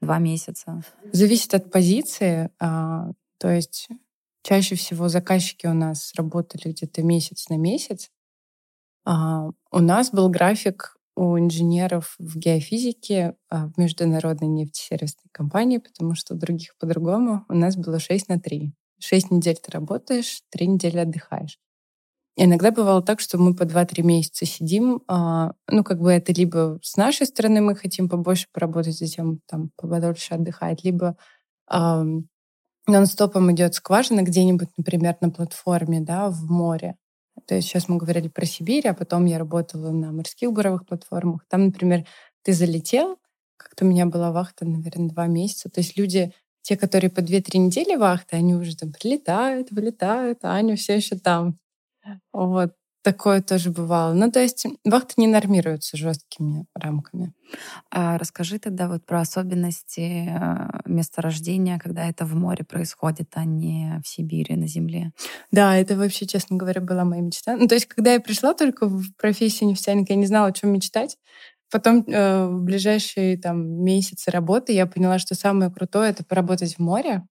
[0.00, 0.82] два месяца?
[1.12, 2.50] Зависит от позиции.
[2.60, 3.88] А, то есть
[4.42, 8.10] чаще всего заказчики у нас работали где-то месяц на месяц.
[9.04, 16.14] А, у нас был график у инженеров в геофизике а, в международной нефтесервисной компании, потому
[16.14, 17.44] что у других по-другому.
[17.48, 18.72] У нас было 6 на 3.
[19.00, 21.58] 6 недель ты работаешь, 3 недели отдыхаешь.
[22.36, 26.78] Иногда бывало так, что мы по 2-3 месяца сидим, а, ну, как бы это либо
[26.82, 31.16] с нашей стороны мы хотим побольше поработать, затем там подольше отдыхать, либо
[32.86, 36.96] нон-стопом идет скважина где-нибудь, например, на платформе, да, в море.
[37.46, 41.44] То есть сейчас мы говорили про Сибирь, а потом я работала на морских буровых платформах.
[41.48, 42.04] Там, например,
[42.42, 43.18] ты залетел,
[43.56, 45.70] как-то у меня была вахта, наверное, два месяца.
[45.70, 46.32] То есть люди,
[46.62, 51.16] те, которые по две-три недели вахты, они уже там прилетают, вылетают, а Аня все еще
[51.16, 51.58] там.
[52.32, 52.74] Вот.
[53.06, 54.14] Такое тоже бывало.
[54.14, 57.32] Ну, то есть вахты не нормируются жесткими рамками.
[57.88, 64.00] А расскажи тогда вот про особенности э, месторождения, когда это в море происходит, а не
[64.04, 65.12] в Сибири, на земле.
[65.52, 67.56] Да, это вообще, честно говоря, была моя мечта.
[67.56, 70.72] Ну, то есть, когда я пришла только в профессию нефтяника, я не знала, о чем
[70.72, 71.16] мечтать.
[71.70, 76.80] Потом э, в ближайшие там месяцы работы я поняла, что самое крутое— это поработать в
[76.80, 77.22] море,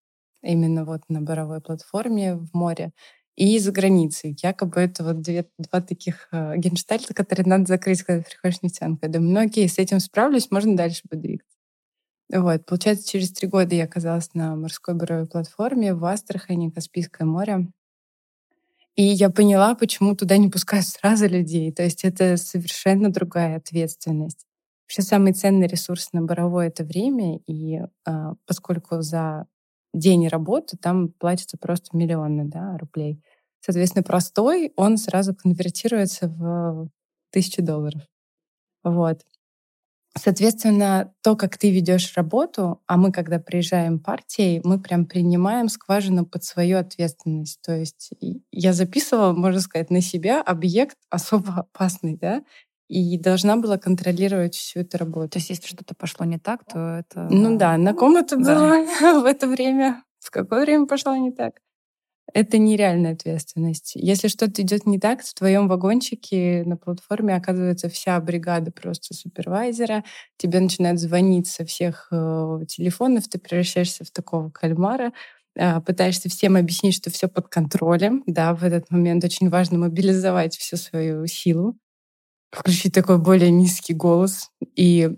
[0.42, 2.94] именно вот на буровой платформе в море
[3.36, 4.38] и за границей.
[4.42, 9.00] Якобы это вот две, два таких э, генштальта, которые надо закрыть, когда приходишь в нефтянку.
[9.04, 11.56] Я думаю, ну окей, с этим справлюсь, можно дальше подвигаться.
[12.34, 17.68] Вот, получается, через три года я оказалась на морской буровой платформе в Астрахани, Каспийское море.
[18.96, 21.72] И я поняла, почему туда не пускают сразу людей.
[21.72, 24.46] То есть это совершенно другая ответственность.
[24.86, 29.48] Вообще самый ценный ресурс на Боровой— это время, и э, поскольку за
[29.98, 33.22] день работы, там платится просто миллионы да, рублей.
[33.62, 36.90] Соответственно, простой, он сразу конвертируется в
[37.32, 38.02] тысячи долларов.
[38.84, 39.22] Вот.
[40.18, 46.26] Соответственно, то, как ты ведешь работу, а мы, когда приезжаем партией, мы прям принимаем скважину
[46.26, 47.60] под свою ответственность.
[47.62, 48.12] То есть
[48.52, 52.44] я записывала, можно сказать, на себя объект особо опасный, да,
[52.88, 55.30] и должна была контролировать всю эту работу.
[55.30, 57.28] То есть, если что-то пошло не так, то это...
[57.32, 59.20] Ну да, на ком это было да.
[59.22, 60.04] в это время?
[60.20, 61.56] В какое время пошло не так?
[62.34, 63.94] Это нереальная ответственность.
[63.96, 70.04] Если что-то идет не так, в твоем вагончике на платформе оказывается вся бригада просто супервайзера.
[70.38, 75.14] Тебе начинают звонить со всех э, телефонов, ты превращаешься в такого кальмара,
[75.56, 78.24] э, пытаешься всем объяснить, что все под контролем.
[78.26, 81.78] Да, в этот момент очень важно мобилизовать всю свою силу
[82.56, 84.50] включить такой более низкий голос.
[84.76, 85.10] И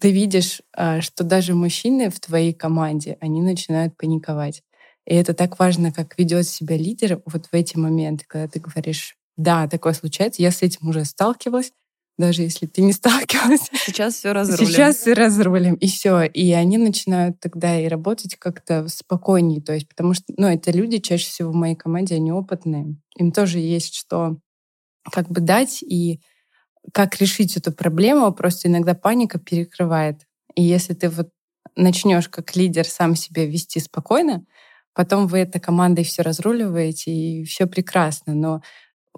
[0.00, 4.62] ты видишь, а, что даже мужчины в твоей команде, они начинают паниковать.
[5.06, 9.16] И это так важно, как ведет себя лидер вот в эти моменты, когда ты говоришь,
[9.36, 11.72] да, такое случается, я с этим уже сталкивалась,
[12.18, 13.70] даже если ты не сталкивалась.
[13.72, 14.66] Сейчас все разрулим.
[14.66, 16.22] Сейчас все разрулим, и все.
[16.22, 19.60] И они начинают тогда и работать как-то спокойнее.
[19.60, 22.96] То есть, потому что, ну, это люди чаще всего в моей команде, они опытные.
[23.16, 24.38] Им тоже есть что
[25.12, 26.20] как бы дать и
[26.92, 28.32] как решить эту проблему.
[28.32, 30.22] Просто иногда паника перекрывает.
[30.54, 31.28] И если ты вот
[31.76, 34.44] начнешь как лидер сам себя вести спокойно,
[34.94, 38.34] потом вы этой командой все разруливаете, и все прекрасно.
[38.34, 38.62] Но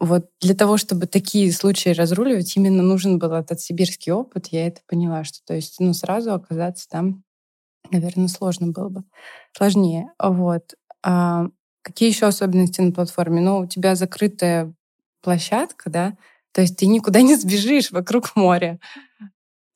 [0.00, 4.48] вот для того, чтобы такие случаи разруливать, именно нужен был этот сибирский опыт.
[4.48, 7.24] Я это поняла, что то есть ну, сразу оказаться там,
[7.90, 9.04] наверное, сложно было бы.
[9.56, 10.08] Сложнее.
[10.20, 10.74] Вот.
[11.04, 11.46] А
[11.82, 13.40] какие еще особенности на платформе?
[13.40, 14.74] Ну, у тебя закрытая
[15.22, 16.16] площадка, да,
[16.52, 18.78] то есть ты никуда не сбежишь вокруг моря.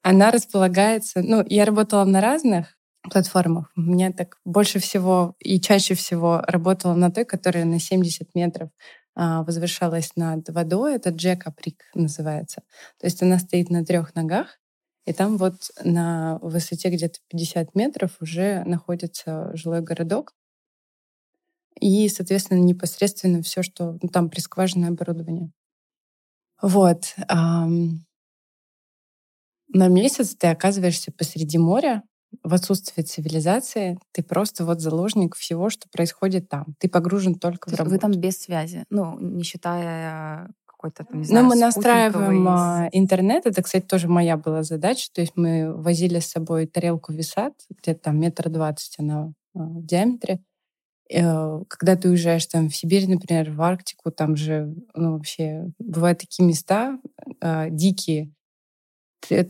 [0.02, 1.22] Она располагается...
[1.22, 2.76] Ну, я работала на разных
[3.11, 3.70] платформах.
[3.76, 8.70] У меня так больше всего и чаще всего работала на той, которая на 70 метров
[9.14, 10.96] а, возвышалась над водой.
[10.96, 12.62] Это Джека Прик называется.
[12.98, 14.58] То есть она стоит на трех ногах,
[15.04, 20.32] и там вот на высоте где-то 50 метров уже находится жилой городок.
[21.80, 25.50] И, соответственно, непосредственно все, что ну, там прискваженное оборудование.
[26.62, 27.14] Вот.
[27.29, 27.88] На
[29.88, 32.03] месяц ты оказываешься посреди моря,
[32.42, 36.75] в отсутствие цивилизации ты просто вот заложник всего, что происходит там.
[36.79, 37.94] Ты погружен только То в работу.
[37.94, 42.48] Вы там без связи, ну, не считая какой-то там, не ну, знаю, Ну, мы настраиваем
[42.48, 43.46] а, интернет.
[43.46, 45.09] Это, кстати, тоже моя была задача.
[45.12, 49.85] То есть мы возили с собой тарелку Висат, где-то там метр двадцать она а, в
[49.85, 50.40] диаметре.
[51.12, 56.18] Э, когда ты уезжаешь там в Сибирь, например, в Арктику, там же ну, вообще бывают
[56.18, 56.98] такие места
[57.40, 58.33] э, дикие,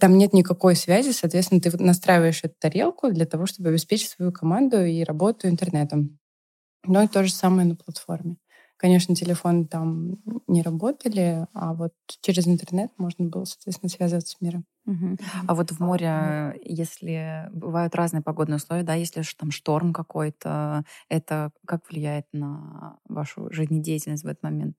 [0.00, 4.84] там нет никакой связи, соответственно, ты настраиваешь эту тарелку для того, чтобы обеспечить свою команду
[4.84, 6.18] и работу интернетом.
[6.84, 8.36] Но и то же самое на платформе.
[8.82, 10.16] Конечно, телефоны там
[10.48, 14.64] не работали, а вот через интернет можно было, соответственно, связываться с миром.
[14.86, 15.18] Угу.
[15.46, 21.52] А вот в море, если бывают разные погодные условия, да, если там шторм какой-то, это
[21.64, 24.76] как влияет на вашу жизнедеятельность в этот момент?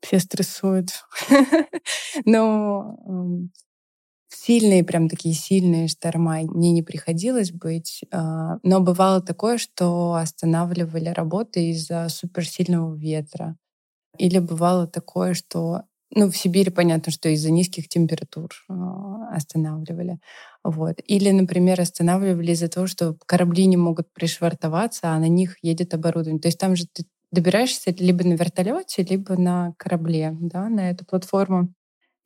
[0.00, 0.90] Все стрессуют.
[2.24, 2.96] Но
[4.28, 8.02] сильные, прям такие сильные шторма мне не приходилось быть.
[8.12, 13.56] А, но бывало такое, что останавливали работы из-за суперсильного ветра.
[14.18, 15.82] Или бывало такое, что
[16.14, 20.18] ну, в Сибири понятно, что из-за низких температур а, останавливали.
[20.64, 20.96] Вот.
[21.06, 26.40] Или, например, останавливали из-за того, что корабли не могут пришвартоваться, а на них едет оборудование.
[26.40, 31.04] То есть там же ты добираешься либо на вертолете, либо на корабле, да, на эту
[31.04, 31.74] платформу.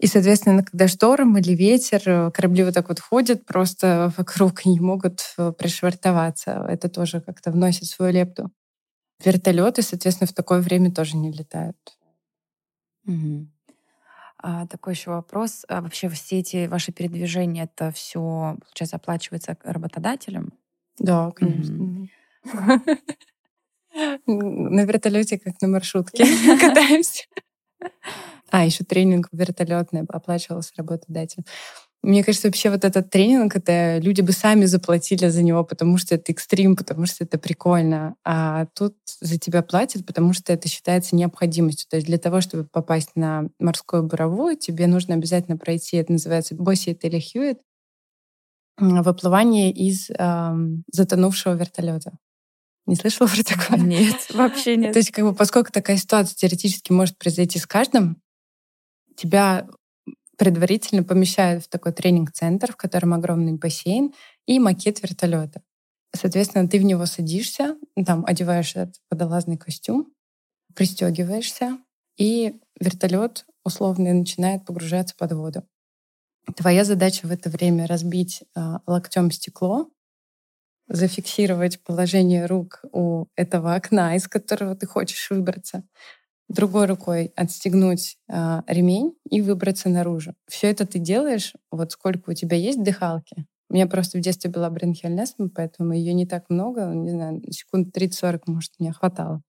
[0.01, 4.69] И, соответственно, когда шторм или ветер, э, корабли вот так вот ходят просто вокруг и
[4.71, 6.65] не могут э, пришвартоваться.
[6.69, 8.51] Это тоже как-то вносит свою лепту.
[9.23, 11.77] Вертолеты, соответственно, в такое время тоже не летают.
[13.07, 13.47] Угу.
[14.39, 15.67] А, такой еще вопрос.
[15.69, 20.55] А вообще все эти ваши передвижения, это все, получается, оплачивается работодателем?
[20.99, 22.09] Да, конечно.
[24.27, 26.25] На вертолете, как на маршрутке,
[26.61, 27.25] катаемся.
[28.51, 31.45] А, еще тренинг вертолетный оплачивался работодателем.
[32.03, 36.15] Мне кажется, вообще вот этот тренинг, это люди бы сами заплатили за него, потому что
[36.15, 38.15] это экстрим, потому что это прикольно.
[38.25, 41.89] А тут за тебя платят, потому что это считается необходимостью.
[41.91, 46.55] То есть для того, чтобы попасть на морскую буровую, тебе нужно обязательно пройти, это называется
[46.55, 47.59] Боссиет или Хьюит,
[48.79, 52.13] выплывание из эм, затонувшего вертолета.
[52.87, 53.79] Не слышала про такое?
[53.79, 54.95] Нет, вообще нет.
[54.95, 58.23] То есть, как бы, поскольку такая ситуация теоретически может произойти с каждым,
[59.21, 59.69] тебя
[60.39, 64.15] предварительно помещают в такой тренинг-центр, в котором огромный бассейн
[64.47, 65.63] и макет вертолета.
[66.17, 70.13] Соответственно, ты в него садишься, там одеваешь этот водолазный костюм,
[70.75, 71.79] пристегиваешься,
[72.17, 75.63] и вертолет условно начинает погружаться под воду.
[76.57, 79.91] Твоя задача в это время разбить э, локтем стекло,
[80.89, 85.85] зафиксировать положение рук у этого окна, из которого ты хочешь выбраться,
[86.51, 90.35] другой рукой отстегнуть э, ремень и выбраться наружу.
[90.49, 93.47] Все это ты делаешь, вот сколько у тебя есть дыхалки.
[93.71, 97.97] У меня просто в детстве была бренхельнесма, поэтому ее не так много, не знаю, секунд
[97.97, 99.43] 30-40, может, мне хватало.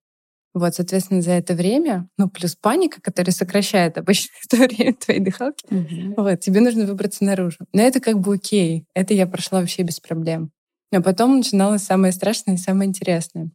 [0.53, 5.65] Вот, соответственно, за это время, ну, плюс паника, которая сокращает обычно это время твоей дыхалки,
[5.65, 6.13] mm-hmm.
[6.17, 7.57] вот, тебе нужно выбраться наружу.
[7.73, 10.51] Но это как бы окей, это я прошла вообще без проблем.
[10.93, 13.49] А потом начиналось самое страшное и самое интересное.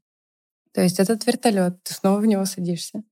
[0.73, 3.03] То есть этот вертолет, ты снова в него садишься,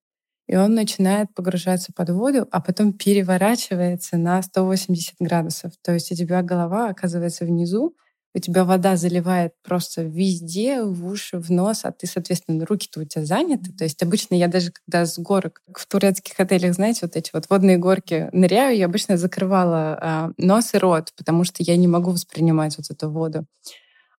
[0.46, 5.72] и он начинает погружаться под воду, а потом переворачивается на 180 градусов.
[5.82, 7.94] То есть у тебя голова оказывается внизу,
[8.36, 13.04] у тебя вода заливает просто везде, в уши, в нос, а ты, соответственно, руки-то у
[13.04, 13.72] тебя заняты.
[13.72, 17.44] То есть обычно я даже когда с горок в турецких отелях, знаете, вот эти вот
[17.48, 22.10] водные горки ныряю, я обычно закрывала а, нос и рот, потому что я не могу
[22.10, 23.46] воспринимать вот эту воду.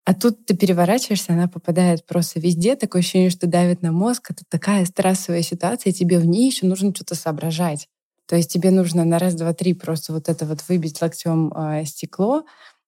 [0.06, 4.30] А тут ты переворачиваешься, она попадает просто везде, такое ощущение, что давит на мозг.
[4.30, 7.90] Это такая стрессовая ситуация, и тебе в ней еще нужно что-то соображать.
[8.28, 11.86] То есть тебе нужно на раз, два, три просто вот это вот выбить локтем э,
[11.86, 12.46] стекло,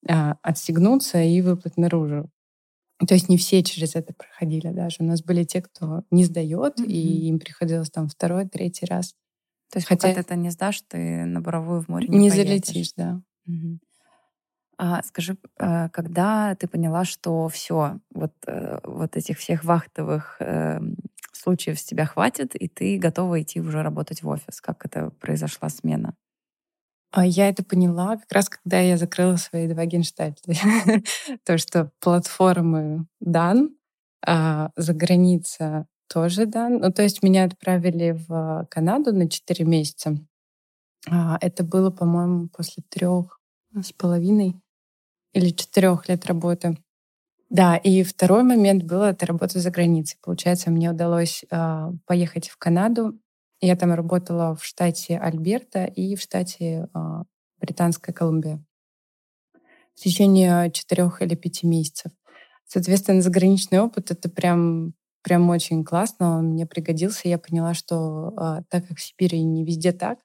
[0.07, 2.29] э, отстегнуться и выплыть наружу.
[3.07, 4.97] То есть не все через это проходили даже.
[4.99, 6.85] У нас были те, кто не сдает, mm-hmm.
[6.85, 9.13] и им приходилось там второй, третий раз.
[9.71, 10.09] То есть Хотя...
[10.09, 13.21] пока ты это не сдашь, ты на буровую в море не, не залетишь, да.
[13.47, 13.77] Mm-hmm.
[14.77, 20.79] А скажи, а, когда ты поняла, что все, вот, э, вот этих всех вахтовых э,
[21.31, 24.61] случаев с тебя хватит, и ты готова идти уже работать в офис?
[24.61, 26.13] Как это произошла смена?
[27.11, 30.41] А я это поняла как раз, когда я закрыла свои два генштальта.
[31.45, 33.75] То, что платформы дан,
[34.25, 36.79] а за граница тоже дан.
[36.79, 40.17] Ну, то есть меня отправили в Канаду на 4 месяца.
[41.09, 43.39] А, это было, по-моему, после трех
[43.73, 44.55] с половиной
[45.37, 46.77] или четырех лет работы.
[47.49, 50.17] Да, и второй момент был это работа за границей.
[50.21, 53.17] Получается, мне удалось э, поехать в Канаду.
[53.61, 56.99] Я там работала в штате Альберта и в штате э,
[57.59, 58.63] Британская Колумбия
[59.95, 62.11] в течение четырех или пяти месяцев.
[62.65, 67.27] Соответственно, заграничный опыт это прям прям очень классно, он мне пригодился.
[67.27, 70.19] Я поняла, что э, так как в Сибири не везде так,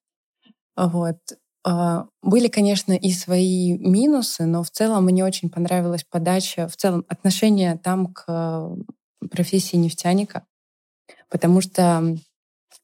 [0.77, 1.19] вот,
[1.65, 7.79] были, конечно, и свои минусы, но в целом мне очень понравилась подача, в целом отношение
[7.79, 8.77] там к
[9.31, 10.45] профессии нефтяника,
[11.31, 12.17] потому что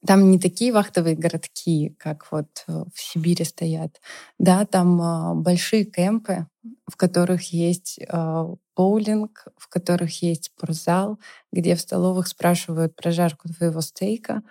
[0.07, 4.01] там не такие вахтовые городки, как вот в Сибири стоят.
[4.39, 6.47] Да, там а, большие кемпы,
[6.87, 11.19] в которых есть а, боулинг, в которых есть спортзал,
[11.53, 14.43] где в столовых спрашивают про жарку твоего стейка,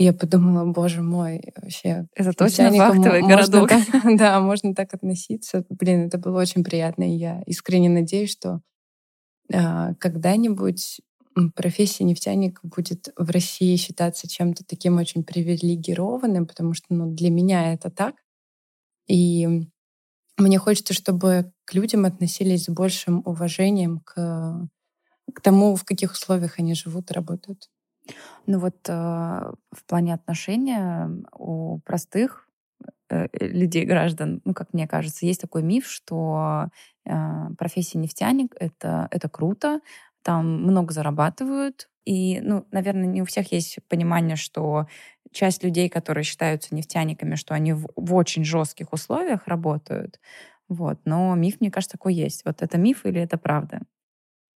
[0.00, 2.06] и я подумала, боже мой, вообще...
[2.14, 3.68] Это точно вахтовый городок.
[3.68, 3.84] Так,
[4.16, 5.66] да, можно так относиться.
[5.68, 7.02] Блин, это было очень приятно.
[7.02, 8.62] И я искренне надеюсь, что
[9.52, 11.02] а, когда-нибудь
[11.54, 17.74] профессия нефтяник будет в России считаться чем-то таким очень привилегированным, потому что ну, для меня
[17.74, 18.14] это так.
[19.06, 19.66] И
[20.38, 24.66] мне хочется, чтобы к людям относились с большим уважением к,
[25.34, 27.68] к тому, в каких условиях они живут и работают.
[28.46, 32.48] Ну вот э, в плане отношения у простых
[33.10, 36.68] э, э, людей, граждан, ну, как мне кажется, есть такой миф, что
[37.06, 39.80] э, профессия нефтяник это, это круто,
[40.22, 41.88] там много зарабатывают.
[42.04, 44.86] И, ну, наверное, не у всех есть понимание, что
[45.32, 50.20] часть людей, которые считаются нефтяниками, что они в, в очень жестких условиях работают.
[50.68, 51.00] Вот.
[51.04, 52.44] Но миф, мне кажется, такой есть.
[52.44, 53.82] Вот это миф или это правда?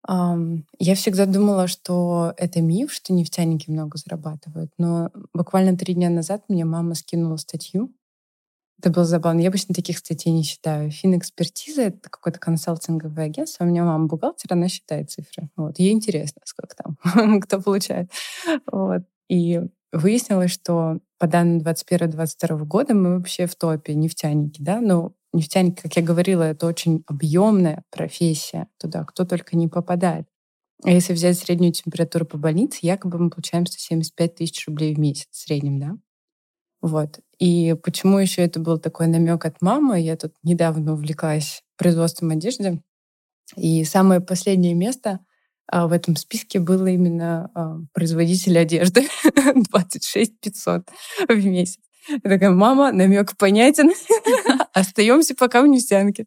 [0.07, 4.71] Я всегда думала, что это миф, что нефтяники много зарабатывают.
[4.77, 7.91] Но буквально три дня назад мне мама скинула статью.
[8.79, 9.41] Это было забавно.
[9.41, 10.91] Я обычно таких статей не считаю.
[10.91, 13.65] Финэкспертиза— это какое-то консалтинговое агентство.
[13.65, 15.49] У меня мама бухгалтер, она считает цифры.
[15.57, 15.79] Вот.
[15.79, 18.11] Ей интересно, сколько там, кто получает.
[18.71, 19.05] Вот.
[19.31, 25.83] И выяснилось, что по данным 2021-2022 года мы вообще в топе нефтяники, да, но Нефтяник,
[25.83, 28.69] как я говорила, это очень объемная профессия.
[28.79, 30.27] Туда кто только не попадает.
[30.85, 35.27] А если взять среднюю температуру по больнице, якобы мы получаем 175 тысяч рублей в месяц
[35.31, 35.97] в среднем, да?
[36.81, 37.21] Вот.
[37.39, 40.01] И почему еще это был такой намек от мамы?
[40.01, 42.83] Я тут недавно увлеклась производством одежды.
[43.57, 45.21] И самое последнее место
[45.67, 49.09] а, в этом списке было именно а, производитель одежды.
[49.73, 50.89] 26 500
[51.29, 51.81] в месяц.
[52.09, 53.93] Я такая, мама, намек понятен.
[54.73, 56.27] Остаемся пока в нефтянке.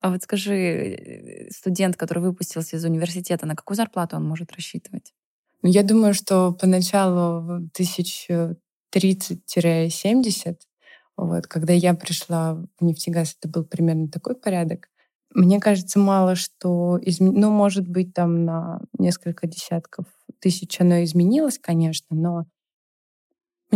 [0.00, 5.12] А вот скажи, э, студент, который выпустился из университета, на какую зарплату он может рассчитывать?
[5.62, 8.28] Ну, я думаю, что поначалу тысяч
[8.94, 10.56] 30-70.
[11.16, 14.88] Вот, когда я пришла в нефтегаз, это был примерно такой порядок.
[15.34, 17.40] Мне кажется, мало что изменилось.
[17.40, 20.06] Ну, может быть, там на несколько десятков
[20.40, 22.46] тысяч оно изменилось, конечно, но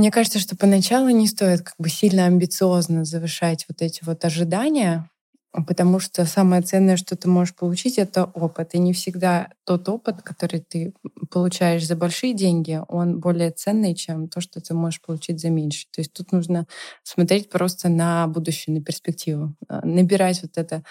[0.00, 5.10] мне кажется, что поначалу не стоит как бы сильно амбициозно завышать вот эти вот ожидания,
[5.52, 8.74] потому что самое ценное, что ты можешь получить, это опыт.
[8.74, 10.94] И не всегда тот опыт, который ты
[11.30, 15.86] получаешь за большие деньги, он более ценный, чем то, что ты можешь получить за меньше.
[15.92, 16.66] То есть тут нужно
[17.02, 20.82] смотреть просто на будущее, на перспективу, а, набирать вот это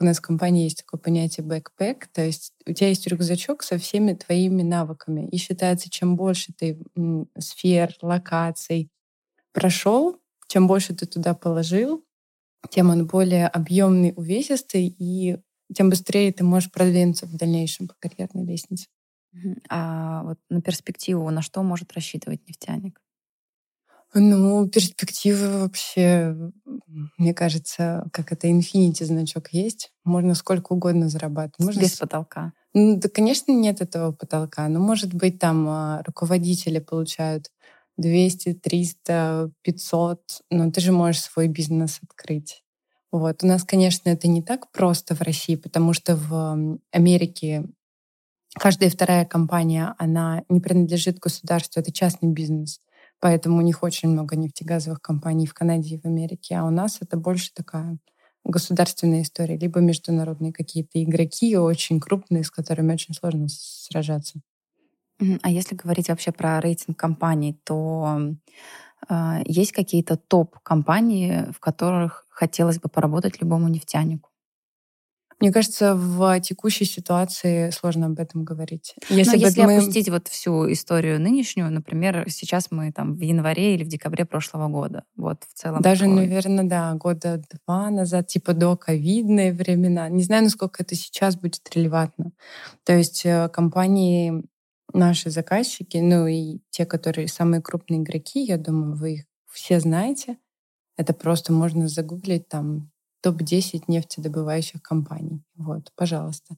[0.00, 3.78] у нас в компании есть такое понятие backpack, то есть у тебя есть рюкзачок со
[3.78, 5.28] всеми твоими навыками.
[5.28, 6.78] И считается, чем больше ты
[7.38, 8.90] сфер, локаций
[9.52, 10.18] прошел,
[10.48, 12.04] чем больше ты туда положил,
[12.70, 15.38] тем он более объемный, увесистый, и
[15.74, 18.88] тем быстрее ты можешь продвинуться в дальнейшем по карьерной лестнице.
[19.68, 23.00] А вот на перспективу на что может рассчитывать нефтяник?
[24.14, 26.36] Ну, перспективы вообще,
[27.18, 29.90] мне кажется, как это инфинити значок есть.
[30.04, 31.66] Можно сколько угодно зарабатывать.
[31.66, 32.52] Можно Без потолка.
[32.74, 34.68] Ну, да, конечно, нет этого потолка.
[34.68, 37.50] Но, может быть, там а, руководители получают
[37.96, 42.62] 200, 300, 500, но ты же можешь свой бизнес открыть.
[43.10, 43.42] Вот.
[43.42, 47.64] У нас, конечно, это не так просто в России, потому что в Америке
[48.54, 52.80] каждая вторая компания, она не принадлежит государству, это частный бизнес.
[53.20, 56.56] Поэтому у них очень много нефтегазовых компаний в Канаде и в Америке.
[56.56, 57.98] А у нас это больше такая
[58.44, 64.40] государственная история, либо международные какие-то игроки очень крупные, с которыми очень сложно сражаться.
[65.42, 68.34] А если говорить вообще про рейтинг компаний, то
[69.08, 74.30] э, есть какие-то топ-компании, в которых хотелось бы поработать любому нефтянику?
[75.40, 78.94] Мне кажется, в текущей ситуации сложно об этом говорить.
[79.08, 79.76] Если, Но если мы...
[79.76, 84.68] опустить вот всю историю нынешнюю, например, сейчас мы там в январе или в декабре прошлого
[84.68, 85.82] года, вот в целом.
[85.82, 86.16] Даже, такое...
[86.16, 90.08] наверное, да, года два назад, типа до ковидные времена.
[90.08, 92.32] Не знаю, насколько это сейчас будет релевантно.
[92.84, 94.44] То есть э, компании
[94.92, 100.38] наши заказчики, ну и те, которые самые крупные игроки, я думаю, вы их все знаете.
[100.96, 102.90] Это просто можно загуглить там
[103.24, 105.42] топ-10 нефтедобывающих компаний.
[105.56, 106.56] Вот, пожалуйста.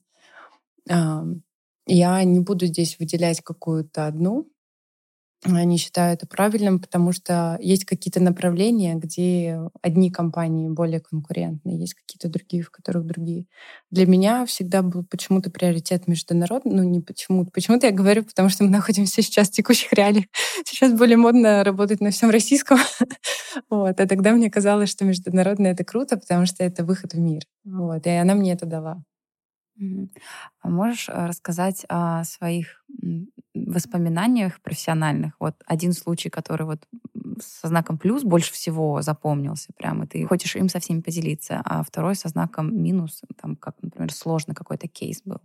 [0.85, 4.49] Я не буду здесь выделять какую-то одну.
[5.45, 11.93] Не считаю это правильным, потому что есть какие-то направления, где одни компании более конкурентные, есть
[11.93, 13.45] какие-то другие, в которых другие.
[13.91, 16.73] Для меня всегда был почему-то приоритет международный.
[16.73, 17.51] Ну, не почему-то.
[17.51, 20.25] Почему-то я говорю, потому что мы находимся сейчас в текущих реалиях.
[20.65, 22.79] Сейчас более модно работать на всем российском.
[23.69, 23.99] Вот.
[23.99, 27.41] А тогда мне казалось, что международное— это круто, потому что это выход в мир.
[27.65, 28.05] Вот.
[28.05, 29.03] И она мне это дала.
[30.61, 32.83] А можешь э, рассказать о своих
[33.53, 35.33] воспоминаниях профессиональных?
[35.39, 36.87] Вот один случай, который вот
[37.39, 42.15] со знаком плюс больше всего запомнился прямо, ты хочешь им со всеми поделиться, а второй
[42.15, 45.39] со знаком минус, там, как, например, сложный какой-то кейс был.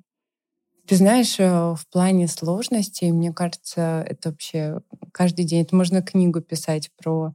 [0.87, 4.81] Ты знаешь, э, в плане сложностей, мне кажется, это вообще
[5.13, 5.63] каждый день.
[5.63, 7.35] Это можно книгу писать про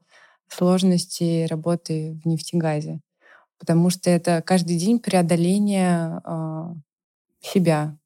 [0.50, 3.00] сложности работы в нефтегазе.
[3.60, 6.66] Потому что это каждый день преодоление э,
[7.42, 7.98] себя.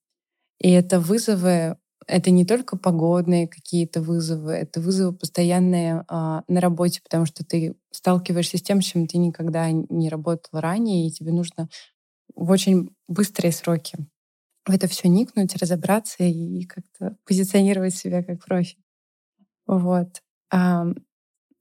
[0.59, 1.77] И это вызовы,
[2.07, 7.75] это не только погодные какие-то вызовы, это вызовы постоянные э, на работе, потому что ты
[7.91, 11.69] сталкиваешься с тем, с чем ты никогда не работал ранее, и тебе нужно
[12.35, 13.97] в очень быстрые сроки
[14.67, 18.77] в это все никнуть, разобраться и как-то позиционировать себя как профи.
[19.67, 20.21] Вот.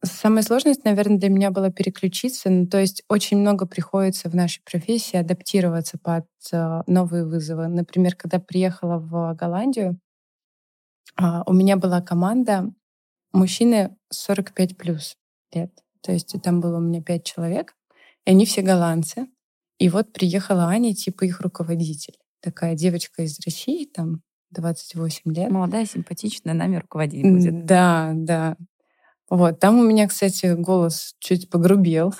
[0.03, 2.48] Самая сложность, наверное, для меня была переключиться.
[2.48, 7.68] Ну, то есть очень много приходится в нашей профессии адаптироваться под э, новые вызовы.
[7.68, 9.98] Например, когда приехала в Голландию,
[11.20, 12.72] э, у меня была команда
[13.32, 15.16] мужчины 45 плюс
[15.53, 15.70] лет.
[16.01, 17.74] То есть там было у меня пять человек,
[18.24, 19.28] и они все голландцы.
[19.78, 22.16] И вот приехала Аня, типа их руководитель.
[22.40, 25.51] Такая девочка из России, там 28 лет.
[25.51, 27.66] Молодая, симпатичная, нами руководить будет.
[27.66, 28.57] Да, да.
[29.31, 32.12] Вот, там у меня, кстати, голос чуть погрубел.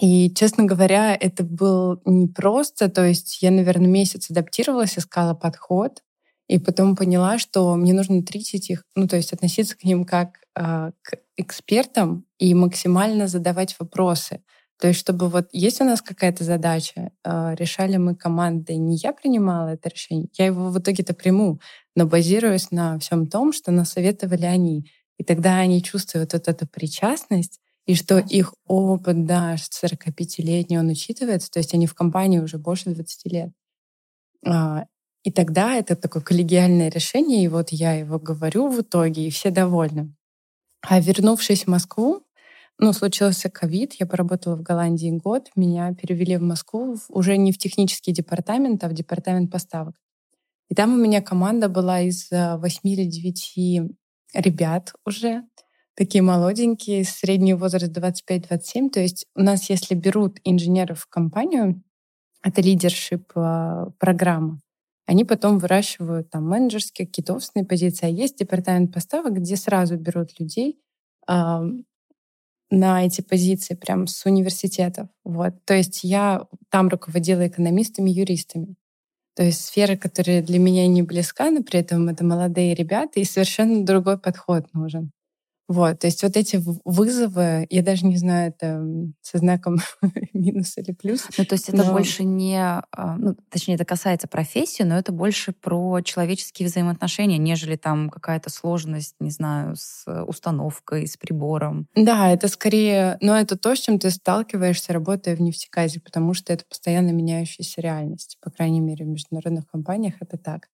[0.00, 2.88] И, честно говоря, это был непросто.
[2.88, 6.02] То есть я, наверное, месяц адаптировалась, искала подход,
[6.46, 10.38] и потом поняла, что мне нужно тритить их, ну, то есть относиться к ним как
[10.56, 14.40] э, к экспертам и максимально задавать вопросы.
[14.80, 19.12] То есть, чтобы вот есть у нас какая-то задача, э, решали мы командой, не я
[19.12, 21.60] принимала это решение, я его в итоге-то приму,
[21.98, 24.88] но базируясь на всем том, что насоветовали они.
[25.16, 31.50] И тогда они чувствуют вот эту причастность, и что их опыт, да, 45-летний, он учитывается,
[31.50, 33.50] то есть они в компании уже больше 20 лет.
[34.46, 34.84] А,
[35.24, 39.50] и тогда это такое коллегиальное решение, и вот я его говорю в итоге, и все
[39.50, 40.14] довольны.
[40.82, 42.22] А вернувшись в Москву,
[42.78, 47.58] ну, случился ковид, я поработала в Голландии год, меня перевели в Москву уже не в
[47.58, 49.96] технический департамент, а в департамент поставок.
[50.68, 53.82] И там у меня команда была из э, восьми или девяти
[54.34, 55.44] ребят уже,
[55.94, 58.90] такие молоденькие, средний возраст 25-27.
[58.90, 61.82] То есть у нас, если берут инженеров в компанию,
[62.42, 64.60] это лидершип э, программа,
[65.06, 68.06] они потом выращивают там менеджерские, какие-то позиции.
[68.06, 70.78] А есть департамент поставок, где сразу берут людей,
[72.70, 75.08] на эти позиции прям с университетов.
[75.24, 75.54] Вот.
[75.64, 78.76] То есть я там руководила экономистами, юристами.
[79.38, 83.24] То есть сфера, которая для меня не близка, но при этом это молодые ребята, и
[83.24, 85.12] совершенно другой подход нужен.
[85.68, 88.82] Вот, то есть вот эти вызовы, я даже не знаю, это
[89.20, 89.76] со знаком
[90.32, 91.28] минус или плюс.
[91.36, 91.92] Ну, то есть это но...
[91.92, 97.76] больше не, а, ну, точнее, это касается профессии, но это больше про человеческие взаимоотношения, нежели
[97.76, 101.86] там какая-то сложность, не знаю, с установкой, с прибором.
[101.94, 106.54] Да, это скорее, но это то, с чем ты сталкиваешься, работая в нефтегазе, потому что
[106.54, 108.38] это постоянно меняющаяся реальность.
[108.40, 110.68] По крайней мере, в международных компаниях это так.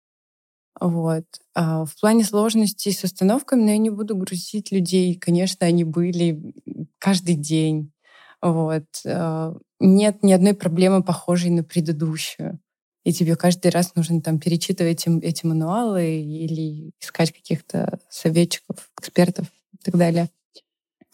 [0.81, 1.25] Вот.
[1.55, 5.15] А в плане сложностей с установками, но ну, я не буду грузить людей.
[5.15, 6.55] Конечно, они были
[6.99, 7.93] каждый день.
[8.43, 8.85] Вот.
[9.07, 12.59] А, нет ни одной проблемы, похожей на предыдущую.
[13.05, 19.47] И тебе каждый раз нужно там перечитывать эти, эти мануалы или искать каких-то советчиков, экспертов
[19.75, 20.31] и так далее.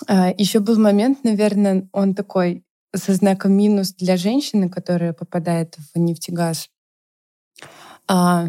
[0.06, 5.98] А еще был момент, наверное, он такой со знаком минус для женщины, которая попадает в
[5.98, 6.70] нефтегаз.
[8.08, 8.48] А,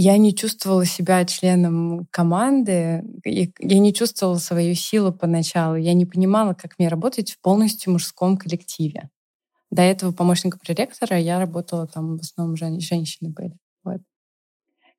[0.00, 6.54] я не чувствовала себя членом команды, я не чувствовала свою силу поначалу, я не понимала,
[6.54, 9.10] как мне работать в полностью мужском коллективе.
[9.70, 13.56] До этого помощника проректора я работала там, в основном жен, женщины были.
[13.84, 14.00] Вот.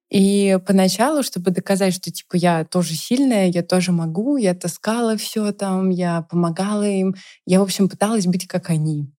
[0.10, 5.52] И поначалу, чтобы доказать, что типа я тоже сильная, я тоже могу, я таскала все
[5.52, 7.16] там, я помогала им,
[7.46, 9.12] я, в общем, пыталась быть как они,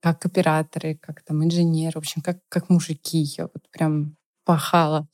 [0.00, 3.18] как операторы, как там инженеры, в общем, как, как мужики.
[3.36, 4.16] Я вот прям
[4.50, 5.06] пахала.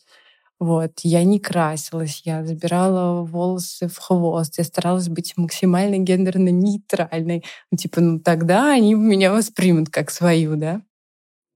[0.58, 0.92] Вот.
[1.02, 7.44] Я не красилась, я забирала волосы в хвост, я старалась быть максимально гендерно нейтральной.
[7.70, 10.80] Ну, типа, ну тогда они меня воспримут как свою, да?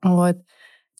[0.02, 0.36] Вот.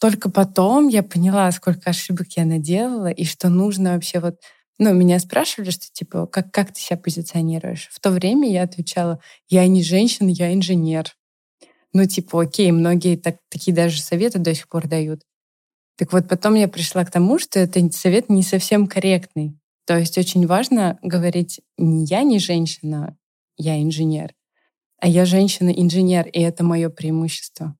[0.01, 4.37] Только потом я поняла, сколько ошибок я наделала, и что нужно вообще вот...
[4.78, 7.89] Ну, меня спрашивали, что типа, как, как ты себя позиционируешь?
[7.93, 9.20] В то время я отвечала,
[9.51, 11.14] я не женщина, я инженер.
[11.93, 15.20] Ну, типа, окей, многие так, такие даже советы до сих пор дают.
[16.01, 19.61] Так вот, потом я пришла к тому, что этот совет не совсем корректный.
[19.84, 23.18] То есть очень важно говорить не я не женщина,
[23.59, 24.32] я инженер,
[24.98, 27.76] а я женщина-инженер, и это мое преимущество.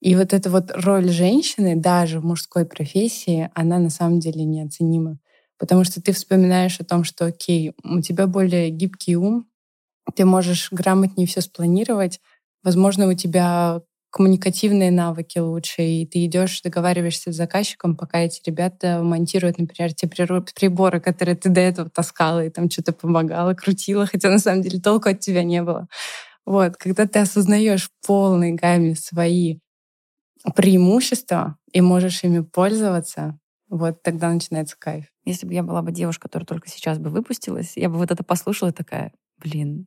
[0.00, 5.18] И вот эта вот роль женщины даже в мужской профессии, она на самом деле неоценима.
[5.58, 9.46] Потому что ты вспоминаешь о том, что, окей, у тебя более гибкий ум,
[10.14, 12.18] ты можешь грамотнее все спланировать,
[12.62, 13.82] возможно, у тебя
[14.16, 20.08] коммуникативные навыки лучше, и ты идешь, договариваешься с заказчиком, пока эти ребята монтируют, например, те
[20.08, 24.80] приборы, которые ты до этого таскала и там что-то помогала, крутила, хотя на самом деле
[24.80, 25.86] толку от тебя не было.
[26.46, 29.58] Вот, когда ты осознаешь в полной гамме свои
[30.54, 33.38] преимущества и можешь ими пользоваться,
[33.68, 35.04] вот тогда начинается кайф.
[35.26, 38.24] Если бы я была бы девушка, которая только сейчас бы выпустилась, я бы вот это
[38.24, 39.86] послушала такая, блин,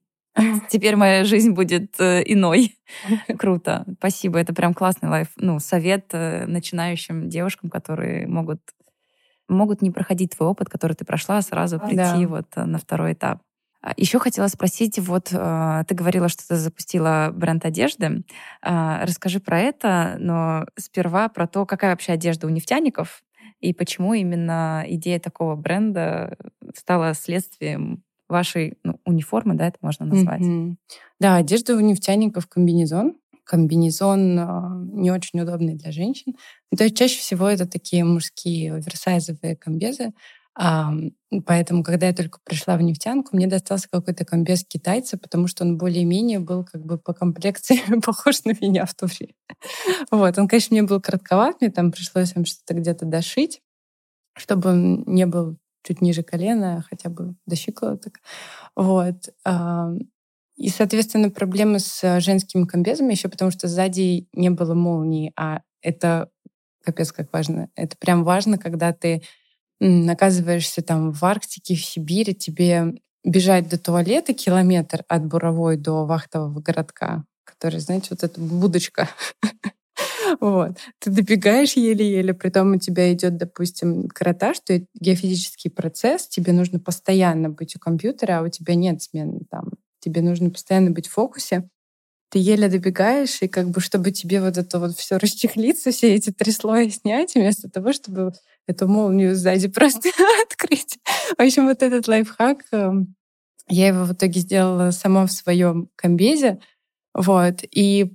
[0.70, 2.76] Теперь моя жизнь будет э, иной.
[3.38, 3.86] Круто.
[3.98, 4.40] Спасибо.
[4.40, 5.28] Это прям классный лайф.
[5.38, 8.62] Ну, совет э, начинающим девушкам, которые могут
[9.48, 12.28] могут не проходить твой опыт, который ты прошла, а сразу прийти да.
[12.28, 13.42] вот э, на второй этап.
[13.82, 18.24] А, Еще хотела спросить, вот ты говорила, что ты запустила бренд одежды.
[18.62, 23.24] А, расскажи про это, но сперва про то, какая вообще одежда у нефтяников
[23.60, 26.38] и почему именно идея такого бренда
[26.76, 30.42] стала следствием вашей ну, униформы, да, это можно назвать.
[30.42, 30.76] Mm-hmm.
[31.20, 33.16] Да, одежда у нефтяников комбинезон.
[33.44, 34.46] Комбинезон э,
[34.94, 36.36] не очень удобный для женщин.
[36.76, 40.14] То есть чаще всего это такие мужские оверсайзовые комбезы.
[40.62, 40.92] А,
[41.46, 45.78] поэтому, когда я только пришла в нефтянку, мне достался какой-то комбез китайца, потому что он
[45.78, 49.08] более-менее был как бы по комплекции похож на меня в то.
[50.12, 50.38] Вот.
[50.38, 53.62] Он, конечно, мне был коротковат, мне там пришлось им что-то где-то дошить,
[54.36, 55.58] чтобы он не был
[55.90, 58.20] чуть ниже колена, хотя бы до щиколоток.
[58.76, 59.30] Вот.
[60.56, 66.30] И, соответственно, проблемы с женскими комбезами еще потому, что сзади не было молнии, а это
[66.84, 67.70] капец как важно.
[67.76, 69.24] Это прям важно, когда ты
[69.82, 76.60] оказываешься там в Арктике, в Сибири, тебе бежать до туалета километр от Буровой до вахтового
[76.60, 79.10] городка, который, знаете, вот эта будочка
[80.39, 80.78] Вот.
[81.00, 86.80] Ты добегаешь еле-еле, при том у тебя идет, допустим, каратаж, то геофизический процесс, тебе нужно
[86.80, 89.72] постоянно быть у компьютера, а у тебя нет смены там.
[90.00, 91.70] Тебе нужно постоянно быть в фокусе.
[92.30, 96.32] Ты еле добегаешь, и как бы, чтобы тебе вот это вот все расчехлиться, все эти
[96.32, 98.34] три слоя снять, вместо того, чтобы
[98.68, 100.10] эту молнию сзади просто
[100.43, 101.00] открыть.
[101.38, 103.16] В общем, вот этот лайфхак, эм,
[103.68, 106.60] я его в итоге сделала сама в своем комбезе,
[107.16, 107.64] вот.
[107.72, 108.14] И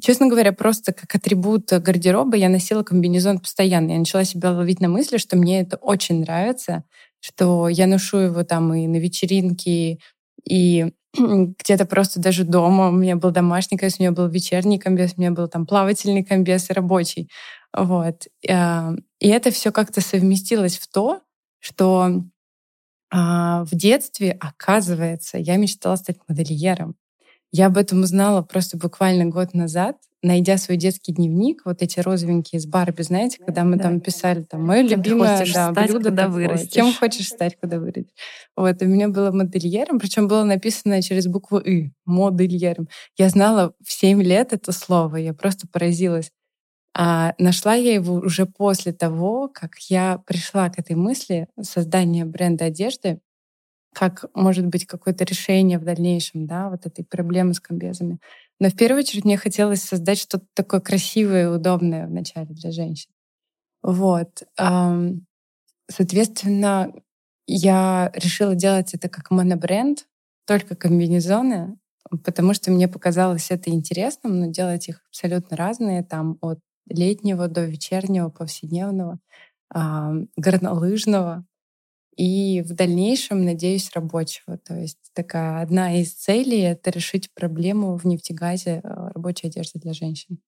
[0.00, 3.92] Честно говоря, просто как атрибут гардероба я носила комбинезон постоянно.
[3.92, 6.84] Я начала себя ловить на мысли, что мне это очень нравится,
[7.20, 9.98] что я ношу его там и на вечеринки,
[10.48, 12.88] и где-то просто даже дома.
[12.88, 16.24] У меня был домашний комбез, у меня был вечерний комбез, у меня был там плавательный
[16.24, 17.30] комбез и рабочий.
[17.76, 18.26] Вот.
[18.48, 21.22] А, и это все как-то совместилось в то,
[21.60, 22.22] что
[23.10, 26.97] А в детстве, оказывается, я мечтала стать модельером.
[27.50, 32.60] Я об этом узнала просто буквально год назад, найдя свой детский дневник, вот эти розовенькие
[32.60, 36.28] с Барби, знаете, когда мы да, там писали, там, мое любимое да, стать, блюдо такое.
[36.28, 36.72] вырастешь.
[36.72, 38.12] Кем хочешь стать, когда вырастешь.
[38.56, 42.88] Вот, у меня было модельером, причем было написано через букву «и», модельером.
[43.16, 46.30] Я знала в 7 лет это слово, я просто поразилась.
[46.94, 52.66] А нашла я его уже после того, как я пришла к этой мысли создания бренда
[52.66, 53.20] одежды,
[53.94, 58.18] как может быть какое-то решение в дальнейшем, да, вот этой проблемы с комбезами.
[58.60, 63.10] Но в первую очередь мне хотелось создать что-то такое красивое и удобное вначале для женщин.
[63.82, 64.42] Вот.
[65.90, 66.92] Соответственно,
[67.46, 70.06] я решила делать это как монобренд,
[70.46, 71.76] только комбинезоны,
[72.24, 76.58] потому что мне показалось это интересным, но делать их абсолютно разные, там от
[76.88, 79.18] летнего до вечернего, повседневного,
[80.36, 81.44] горнолыжного
[82.18, 84.58] и в дальнейшем, надеюсь, рабочего.
[84.58, 89.92] То есть такая одна из целей— это решить проблему в нефтегазе э, рабочей одежды для
[89.92, 90.40] женщин.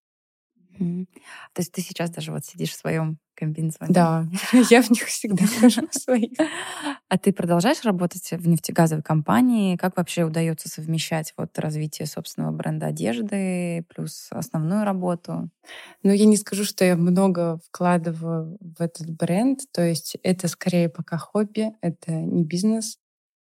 [0.81, 1.07] Mm.
[1.53, 3.93] То есть ты сейчас даже вот сидишь в своем комбинезоне?
[3.93, 4.27] Да,
[4.71, 6.33] я в них всегда хожу своих.
[7.09, 9.77] А ты продолжаешь работать в нефтегазовой компании?
[9.77, 15.51] Как вообще удается совмещать вот развитие собственного бренда одежды плюс основную работу?
[16.03, 19.61] Ну, я не скажу, что я много вкладываю в этот бренд.
[19.73, 22.99] То есть это скорее пока хобби, это не бизнес.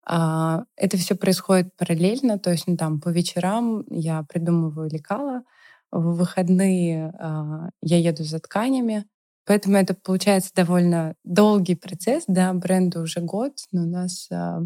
[0.04, 5.44] А это все происходит параллельно, то есть ну, там по вечерам я придумываю лекала,
[5.92, 9.04] в выходные а, я еду за тканями,
[9.46, 14.60] поэтому это получается довольно долгий процесс, да, бренду уже год, но у нас а,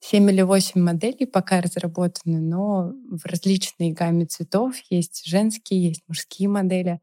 [0.00, 6.48] 7 или 8 моделей пока разработаны, но в различной гамме цветов есть женские, есть мужские
[6.48, 7.00] модели.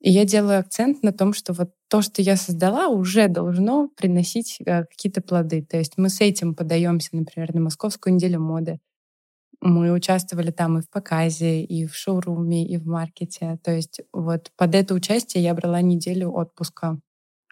[0.00, 4.58] И я делаю акцент на том, что вот то, что я создала, уже должно приносить
[4.66, 5.64] а, какие-то плоды.
[5.64, 8.80] То есть мы с этим подаемся, например, на Московскую неделю моды.
[9.64, 13.58] Мы участвовали там и в показе, и в шоуруме, и в маркете.
[13.62, 16.98] То есть вот под это участие я брала неделю отпуска.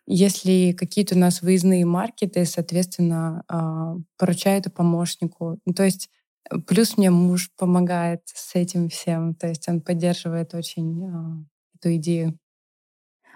[0.07, 5.61] Если какие-то у нас выездные маркеты, соответственно, а, поручаю это помощнику.
[5.65, 6.11] Ну, то есть
[6.51, 9.37] э, плюс мне муж помогает с этим всем.
[9.37, 11.45] То есть он поддерживает очень а,
[11.77, 12.37] эту идею.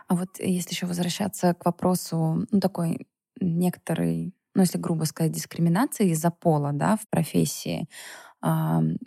[0.08, 3.06] А вот если еще возвращаться к вопросу, ну, такой
[3.40, 7.88] некоторой, ну, если грубо сказать, дискриминации из-за пола, да, в профессии,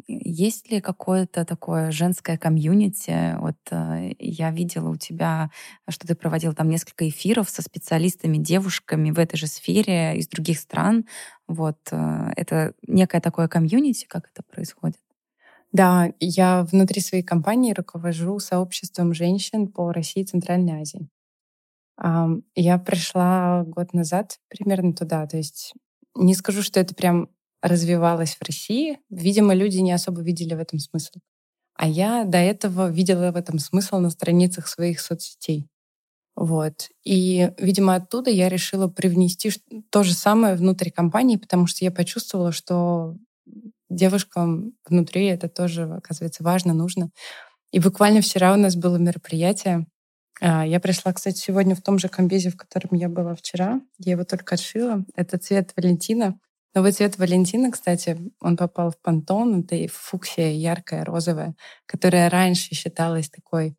[0.08, 3.38] есть ли какое-то такое женское комьюнити?
[3.40, 5.52] Вот э, я видела у тебя,
[5.88, 10.60] что ты проводил там несколько эфиров со специалистами, девушками в этой же сфере из других
[10.60, 11.06] стран.
[11.48, 14.98] Вот э, это некое такое комьюнити, как это происходит?
[15.72, 21.10] Да, я внутри своей компании руковожу сообществом женщин по России и Центральной Азии.
[22.56, 25.74] Я пришла год назад примерно туда, то есть
[26.16, 27.30] не скажу, что это прям
[27.62, 31.20] развивалась в России, видимо, люди не особо видели в этом смысл.
[31.76, 35.68] А я до этого видела в этом смысл на страницах своих соцсетей.
[36.36, 36.90] Вот.
[37.04, 39.52] И, видимо, оттуда я решила привнести
[39.90, 43.16] то же самое внутрь компании, потому что я почувствовала, что
[43.90, 47.10] девушкам внутри это тоже, оказывается, важно, нужно.
[47.72, 49.88] И буквально вчера у нас было мероприятие.
[50.40, 53.82] А, я пришла, кстати, сегодня в том же комбезе, в котором я была вчера.
[53.98, 55.04] Я его только отшила.
[55.16, 56.40] Это цвет Валентина.
[56.78, 59.62] Новый цвет Валентина, кстати, он попал в пантон.
[59.62, 61.56] Это фуксия яркая, розовая,
[61.88, 63.76] которая раньше считалась такой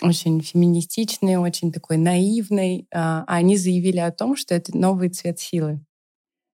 [0.00, 2.88] очень феминистичной, очень такой наивной.
[2.90, 5.84] А они заявили о том, что это новый цвет силы.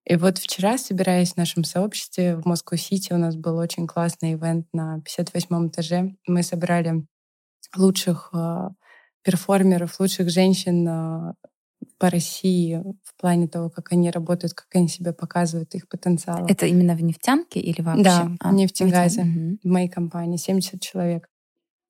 [0.05, 4.67] И вот вчера, собираясь в нашем сообществе в Москву-Сити, у нас был очень классный ивент
[4.73, 6.17] на 58-м этаже.
[6.27, 7.07] Мы собрали
[7.77, 8.71] лучших э,
[9.23, 11.35] перформеров, лучших женщин э,
[11.99, 16.47] по России в плане того, как они работают, как они себя показывают, их потенциал.
[16.47, 18.03] Это именно в нефтянке или вообще?
[18.03, 19.59] Да, а, в нефтегазе, угу.
[19.63, 21.29] в моей компании, 70 человек.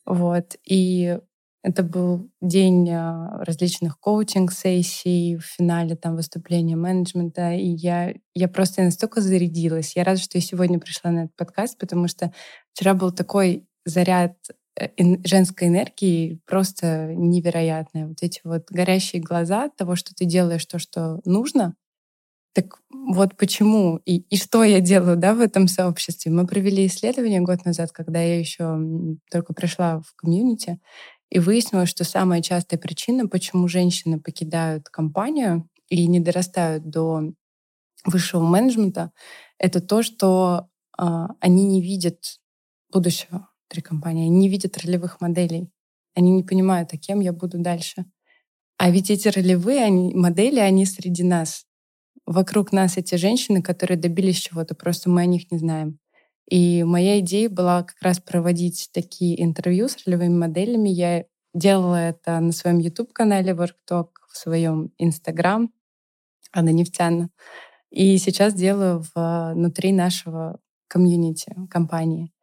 [0.07, 0.57] Вот.
[0.65, 1.19] И
[1.63, 8.83] это был день а, различных коучинг-сессий, в финале там выступления менеджмента, и я, я просто
[8.83, 9.97] настолько зарядилась.
[9.97, 12.33] Я рада, что я сегодня пришла на этот подкаст, потому что
[12.75, 14.37] вчера был такой заряд
[15.25, 18.09] женской энергии просто невероятная.
[18.09, 21.77] Вот эти вот горящие глаза от того, что ты делаешь то, что нужно.
[22.55, 26.31] Так вот почему и, и что я делаю да, в этом сообществе.
[26.31, 28.79] Мы провели исследование год назад, когда я еще
[29.31, 30.81] только пришла в комьюнити,
[31.31, 37.33] и выяснилось, что самая частая причина, почему женщины покидают компанию и не дорастают до
[38.05, 39.11] высшего менеджмента,
[39.59, 41.03] это то, что э,
[41.41, 42.39] они не видят
[42.93, 43.49] будущего
[43.83, 44.27] компании.
[44.27, 45.71] Они не видят ролевых моделей.
[46.15, 48.05] Они не понимают, а кем я буду дальше.
[48.79, 51.67] А ведь эти ролевые они, модели, они среди нас.
[52.27, 55.99] вокруг нас эти женщины, которые добились чего-то, просто мы о них не знаем.
[56.49, 60.89] И моя идея была как раз проводить такие интервью с ролевыми моделями.
[60.89, 65.73] Я делала это на своем YouTube-канале WorkTalk, в своем Instagram,
[66.53, 67.31] Анна Нефтяна.
[67.91, 70.59] И сейчас делаю внутри нашего
[70.89, 72.34] комьюнити, компании.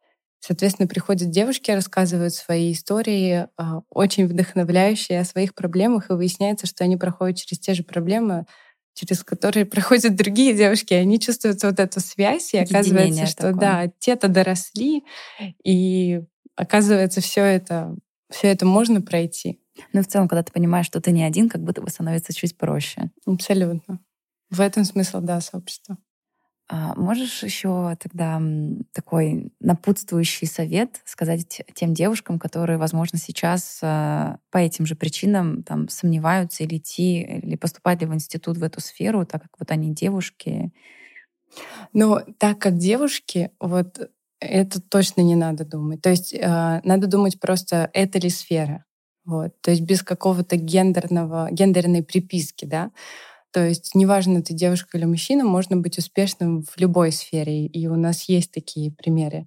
[0.44, 6.82] Соответственно, приходят девушки, рассказывают свои истории, а, очень вдохновляющие о своих проблемах, и выясняется, что
[6.82, 8.46] они проходят через те же проблемы,
[8.94, 13.60] через которые проходят другие девушки, и они чувствуют вот эту связь, и оказывается, что такое.
[13.60, 15.04] да, те-то доросли,
[15.62, 16.22] и
[16.56, 17.94] оказывается, все это,
[18.28, 19.60] все это можно пройти.
[19.92, 22.34] Ну и в целом, когда ты понимаешь, что ты не один, как будто бы становится
[22.34, 23.12] чуть проще.
[23.24, 24.00] Абсолютно.
[24.50, 25.98] В этом смысл, да, сообщества.
[26.74, 28.40] А можешь еще тогда
[28.92, 35.90] такой напутствующий совет сказать тем девушкам, которые, возможно, сейчас а, по этим же причинам там
[35.90, 39.92] сомневаются или идти, или поступать ли в институт в эту сферу, так как вот они
[39.92, 40.72] девушки?
[41.92, 44.08] Ну, так как девушки, вот
[44.40, 46.00] это точно не надо думать.
[46.00, 48.86] То есть э, надо думать просто, это ли сфера.
[49.26, 49.52] Вот.
[49.60, 52.92] То есть без какого-то гендерного, гендерной приписки, да.
[53.52, 57.66] То есть неважно, ты девушка или мужчина, можно быть успешным в любой сфере.
[57.66, 59.46] И у нас есть такие примеры.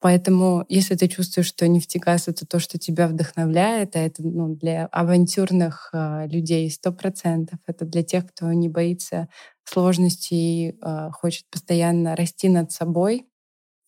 [0.00, 4.86] Поэтому, если ты чувствуешь, что нефтегаз— это то, что тебя вдохновляет, а это ну, для
[4.86, 9.28] авантюрных э, людей сто процентов, это для тех, кто не боится
[9.64, 13.26] сложностей, э, хочет постоянно расти над собой,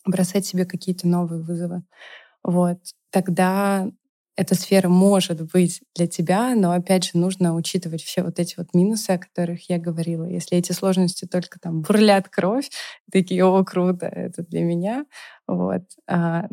[0.06, 1.82] бросать себе какие-то новые вызовы,
[2.44, 2.78] вот,
[3.10, 3.90] тогда
[4.36, 8.74] эта сфера может быть для тебя, но опять же нужно учитывать все вот эти вот
[8.74, 10.24] минусы, о которых я говорила.
[10.24, 12.68] Если эти сложности только там бурлят кровь,
[13.12, 15.06] такие, о, круто, это для меня,
[15.46, 16.48] вот, а,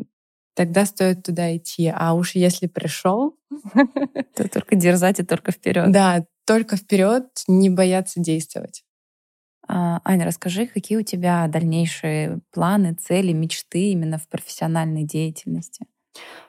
[0.54, 1.92] тогда стоит туда идти.
[1.94, 3.36] А уж если пришел,
[4.34, 5.92] то только дерзать и только вперед.
[5.92, 8.82] Да, только вперед, не бояться действовать.
[9.68, 15.86] А, Аня, расскажи, какие у тебя дальнейшие планы, цели, мечты именно в профессиональной деятельности?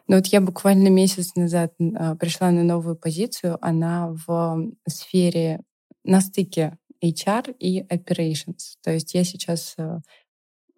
[0.07, 3.57] Ну вот я буквально месяц назад а, пришла на новую позицию.
[3.61, 5.61] Она в сфере
[6.03, 8.77] на стыке HR и operations.
[8.83, 10.01] То есть я сейчас а,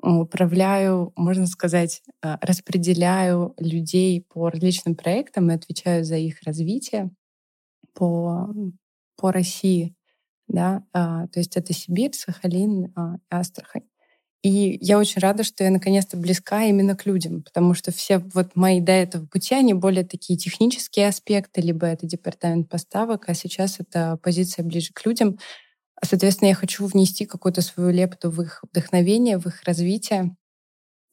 [0.01, 7.11] управляю, можно сказать, а, распределяю людей по различным проектам и отвечаю за их развитие
[7.93, 8.49] по,
[9.17, 9.93] по России.
[10.47, 10.83] Да?
[10.93, 12.93] То есть это Сибирь, Сахалин,
[13.29, 13.83] Астрахань.
[14.43, 18.55] И я очень рада, что я наконец-то близка именно к людям, потому что все вот
[18.55, 23.79] мои до этого пути, они более такие технические аспекты, либо это департамент поставок, а сейчас
[23.79, 25.39] это позиция ближе к людям.
[26.03, 30.35] Соответственно, я хочу внести какую-то свою лепту в их вдохновение, в их развитие.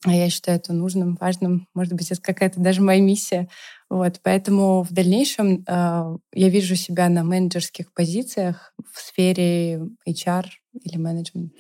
[0.05, 1.67] А я считаю это нужным, важным.
[1.73, 3.49] Может быть, это какая-то даже моя миссия.
[3.89, 10.45] Вот, поэтому в дальнейшем э, я вижу себя на менеджерских позициях в сфере HR
[10.83, 11.55] или менеджмент.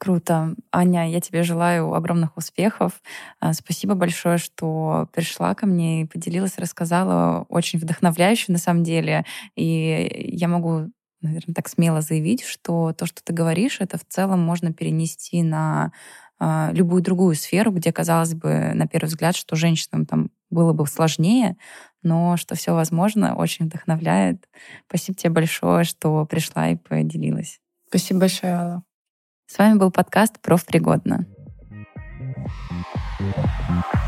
[0.00, 0.54] Круто.
[0.72, 3.02] Аня, я тебе желаю огромных успехов.
[3.38, 7.44] А, спасибо большое, что пришла ко мне и поделилась, рассказала.
[7.50, 9.26] Очень вдохновляюще на самом деле.
[9.56, 10.90] И я могу
[11.20, 15.92] наверное, так смело заявить, что то, что ты говоришь, это в целом можно перенести на
[16.40, 20.86] э, любую другую сферу, где, казалось бы, на первый взгляд, что женщинам там было бы
[20.86, 21.58] сложнее,
[22.02, 24.48] но что все возможно, очень вдохновляет.
[24.88, 27.60] Спасибо тебе большое, что пришла и поделилась.
[27.90, 28.82] Спасибо большое, Алла.
[29.52, 31.26] С вами был подкаст «Профпригодно».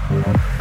[0.09, 0.52] Thank you